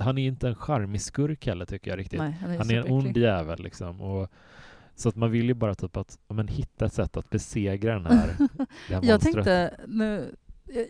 [0.00, 2.20] Han är inte en charmig skurk heller tycker jag riktigt.
[2.20, 4.00] Nej, han är, han är en ond jävel liksom.
[4.00, 4.28] Och,
[4.94, 8.06] så att man vill ju bara typ att men, hitta ett sätt att besegra den
[8.06, 8.36] här,
[8.88, 10.34] det här Jag tänkte, nu,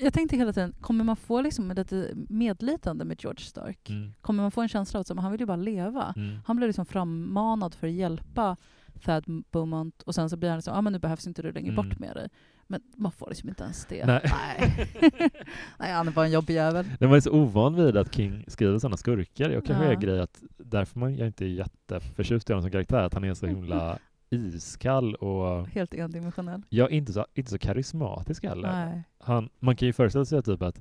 [0.01, 3.91] jag, tänkte hela tiden, kommer man få liksom lite medlidande med George Stark?
[3.91, 6.15] Mm, Kommer man få en känsla av att han vill ju bara leva?
[6.17, 6.39] mm.
[6.47, 8.57] Han blev liksom frammanad för att hjälpa
[9.05, 11.73] Thad Beaumont och sen så blir han liksom, ah, men nu behövs inte du längre
[11.73, 11.89] Mm.
[11.89, 12.29] bort med dig.
[12.71, 14.07] Men man får liksom inte ens det.
[14.07, 14.21] Nej.
[14.25, 14.89] Nej.
[15.79, 16.87] Nej, han är bara en jobbig jävel.
[17.01, 19.51] Var ju så ovan vid att King skriver sådana skurkar.
[19.51, 19.91] Jag kanske Ja.
[19.91, 23.25] är grej att därför man, jag inte är jätteförtjust i honom som karaktär, att han
[23.25, 23.99] är så himla
[24.31, 26.63] iskall och Helt endimensionell.
[26.71, 28.73] är inte så, inte så karismatisk heller.
[28.73, 29.03] Nej.
[29.19, 30.81] Han, man kan ju föreställa sig typ att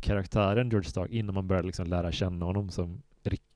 [0.00, 3.02] karaktären George Stark, innan man börjar liksom lära känna honom som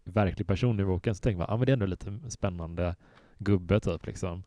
[0.04, 2.96] verklig person i boken, så tänker man att ah, men det är ändå lite spännande
[3.38, 4.42] gubbe typ liksom.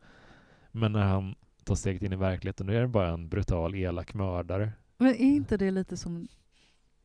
[0.71, 1.35] Men när han
[1.65, 4.71] tar steget in i verkligheten, då är det bara en brutal, elak mördare.
[4.97, 6.27] Men är inte det lite som,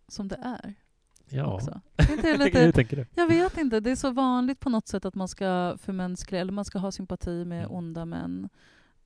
[0.08, 0.74] som det är
[1.30, 1.80] Ja, också?
[1.96, 3.06] Är inte det hur lite, tänker du?
[3.14, 6.52] jag vet inte, det är så vanligt på något sätt att man ska förmänskliga, eller
[6.52, 7.70] man ska ha sympati med Mm.
[7.76, 8.48] onda män.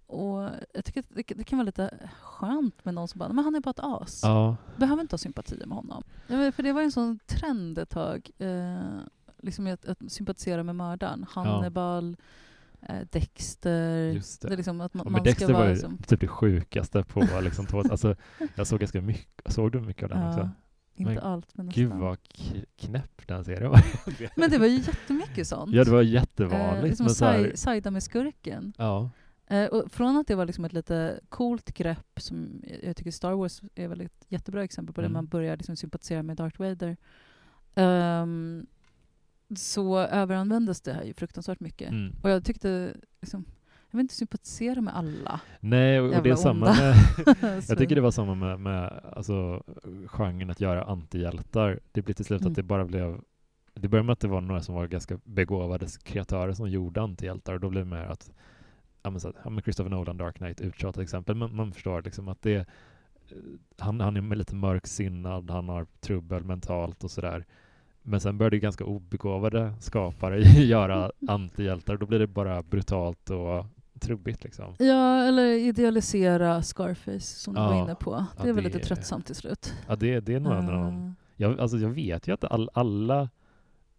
[0.06, 3.44] Och jag tycker att det, det kan vara lite skönt med någon som bara, men
[3.44, 4.20] han är bara ett as.
[4.22, 6.02] Ja, Behöver inte ha sympati med honom.
[6.26, 8.80] Ja, för det var ju en sån trend ett tag, eh,
[9.38, 11.26] liksom att, att sympatisera med mördaren.
[11.30, 12.24] Hannibal, eh,
[13.10, 14.12] Dexter.
[14.12, 14.48] just det.
[14.48, 16.20] Det är liksom att man, Ja, man men ska Dexter vara var ju liksom, typ
[16.20, 18.16] det sjukaste på liksom två, alltså
[18.54, 20.40] jag såg ganska mycket, såg du mycket av den också?
[20.40, 20.50] ja,
[20.96, 22.00] inte Men allt men Gud nästan.
[22.00, 23.80] vad k- knäpp den serien var.
[24.40, 25.72] Men det var ju jättemycket sånt.
[25.74, 26.86] ja det var eh, jättevanligt.
[26.88, 28.72] liksom men så här, med skurken.
[28.78, 29.10] ja,
[29.46, 33.32] Eh, och från att det var liksom ett lite coolt grepp, som jag tycker Star
[33.32, 35.12] Wars är väl ett jättebra exempel på det, Mm.
[35.12, 36.96] man börjar liksom sympatisera med Darth Vader.
[37.74, 38.66] ehm,
[39.56, 41.90] så överanvändes det här ju fruktansvärt mycket.
[41.90, 42.12] mm.
[42.22, 43.44] Och jag tyckte, liksom,
[43.90, 45.40] jag vill inte sympatisera med alla.
[45.60, 46.94] Nej, och, och det är samma med,
[47.68, 49.62] jag tycker det var samma med, med alltså,
[50.06, 51.80] genren att göra antihjältar.
[51.92, 52.50] Det blev till slut Mm.
[52.50, 53.20] att det bara blev
[53.74, 57.54] det började med att det var några som var ganska begåvade kreatörer som gjorde antihjältar
[57.54, 58.32] och då blev det mer att
[59.02, 61.34] ja, men så, att- ja, men Christopher Nolan, Dark Knight, uttjatat till exempel.
[61.36, 62.68] Men man förstår liksom att det
[63.78, 67.44] han, han är lite mörksinnad, han har trubbel mentalt och sådär.
[68.02, 71.96] Men sen började ganska obegåvade skapare göra antihjältar.
[71.96, 73.66] Då blir det bara brutalt och
[74.00, 74.74] trubbigt liksom.
[74.78, 77.68] Ja, eller idealisera Scarface som du Ja.
[77.68, 78.10] var inne på.
[78.14, 79.74] Det Ja, är väl det lite tröttsamt till slut.
[79.88, 81.14] Ja, det, det är nog en av Eh, dem.
[81.36, 83.28] Jag, alltså jag vet ju att all, alla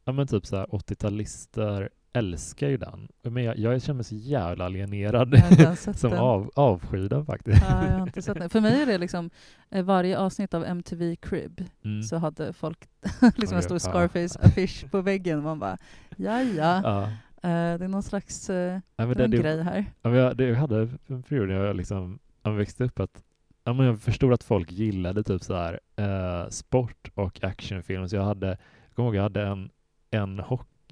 [0.06, 3.07] ja, men typ så här 80-talister älskar ju den.
[3.22, 5.36] Men jag, jag känner mig så jävla alienerad
[5.97, 7.61] som av, avskyr den faktiskt.
[7.70, 8.49] Ja, jag har inte sett den.
[8.49, 9.30] För mig är det liksom,
[9.72, 12.03] eh, varje avsnitt av MTV Crib Mm.
[12.03, 12.78] så hade folk
[13.38, 13.78] liksom en stor.
[13.78, 15.43] Scarface-affisch på väggen.
[15.43, 15.78] Man bara,
[16.18, 17.03] ja ja, Ja.
[17.49, 19.86] eh, det är någon slags eh, Ja, det det, grej här.
[20.01, 23.24] ja, jag, det, jag hade en period när jag liksom jag växte upp att
[23.64, 28.09] ja, men jag förstod att folk gillade typ så här eh, sport och actionfilm.
[28.09, 29.70] Så jag hade, jag kommer ihåg jag hade en,
[30.11, 30.39] en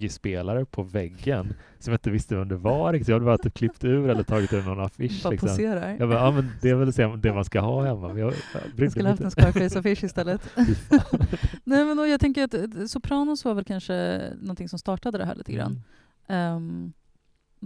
[0.06, 2.94] hockeyspelare på väggen som jag inte visste vem det var.
[2.94, 5.24] Jag hade bara typ klippt ur eller tagit ur någon affisch.
[5.24, 5.50] Bara Liksom.
[5.50, 5.96] poserar.
[6.00, 8.08] Jag bara, ja men det är väl det- man ska ha hemma.
[8.08, 9.32] Men jag, jag Jag skulle haft en.
[9.32, 10.42] Scarface-affisch istället.
[11.64, 15.26] Nej, men då, jag tänker att eh, Sopranos var väl kanske någonting som startade det
[15.26, 15.82] här lite grann.
[16.28, 16.56] Mm.
[16.56, 16.94] Ehm,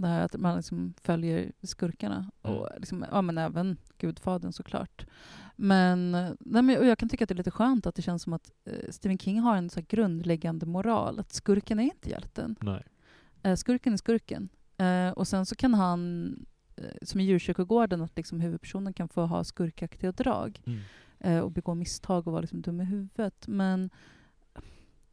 [0.02, 2.30] det här att man liksom följer skurkarna.
[2.42, 2.56] Mm.
[2.56, 5.06] Och liksom, ja, men även Gudfadern såklart.
[5.56, 8.22] Men, nej, men och jag kan tycka att det är lite skönt att det känns
[8.22, 11.20] som att eh, Stephen King har en så grundläggande moral.
[11.20, 12.56] Att skurken är inte hjälten.
[12.60, 12.84] Nej.
[13.42, 14.48] Eh, skurken är skurken.
[14.76, 16.26] Eh, och sen så kan han,
[16.76, 20.80] eh, som i djurkyrkogården, att liksom huvudpersonen kan få ha skurkaktiga drag Mm.
[21.20, 23.44] eh, och begå misstag och vara liksom dum i huvudet.
[23.48, 23.90] Men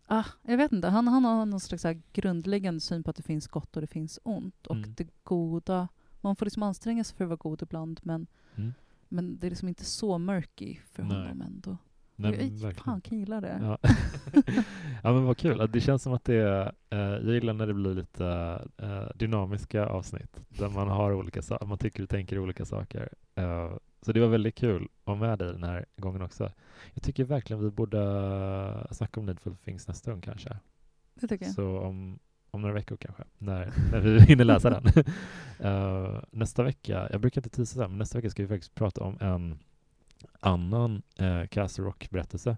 [0.07, 3.47] ah, jag vet inte, han, han har någon slags grundläggande syn på att det finns
[3.47, 4.67] gott och det finns ont.
[4.67, 4.93] Och Mm.
[4.97, 5.87] det goda,
[6.21, 8.73] man får liksom anstränga sig för att vara god ibland men, Mm.
[9.09, 11.17] men det är liksom inte så murky för Nej.
[11.17, 11.77] honom ändå.
[12.15, 13.59] Nej, jag fan kan gilla det.
[13.61, 13.77] Ja.
[15.03, 15.69] ja men vad kul.
[15.73, 18.27] Det känns som att det är, eh, jag gillar när det blir lite
[18.77, 23.09] eh, dynamiska avsnitt där man har olika saker, man tycker och tänker olika saker.
[23.35, 26.51] Eh, så det var väldigt kul att vara med dig den här gången också.
[26.93, 30.57] Jag tycker verkligen vi borde snacka om Needful Things nästa gång kanske.
[31.13, 31.55] Det tycker jag.
[31.55, 32.19] Så om,
[32.51, 35.03] om några veckor kanske, när, när vi hinner läsa den.
[35.65, 39.17] uh, nästa vecka, jag brukar inte tisa men nästa vecka ska vi faktiskt prata om
[39.19, 39.59] en
[40.39, 42.57] annan uh, Castle Rock-berättelse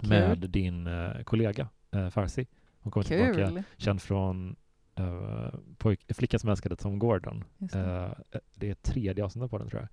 [0.00, 2.46] med din uh, kollega uh, Farsi.
[2.78, 3.34] Hon kommer Kul.
[3.34, 4.56] tillbaka, känd från
[5.00, 7.44] uh, pojk, Flickan som älskade Tom Gordon.
[7.58, 7.78] Det.
[7.78, 9.88] Uh, det är tredje avsnittet på den tror jag.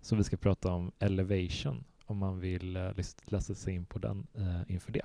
[0.00, 2.90] Så vi ska prata om Elevation om man vill uh,
[3.24, 5.02] läsa sig in på den uh, inför det.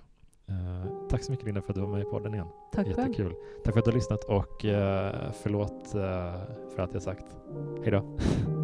[0.49, 2.47] Uh, tack så mycket Linda för att du var med i podden igen.
[2.71, 2.97] Tack själv.
[2.99, 3.33] Jättekul.
[3.63, 7.25] Tack för att du har lyssnat och uh, förlåt uh, för att jag sagt
[7.83, 8.17] hej då.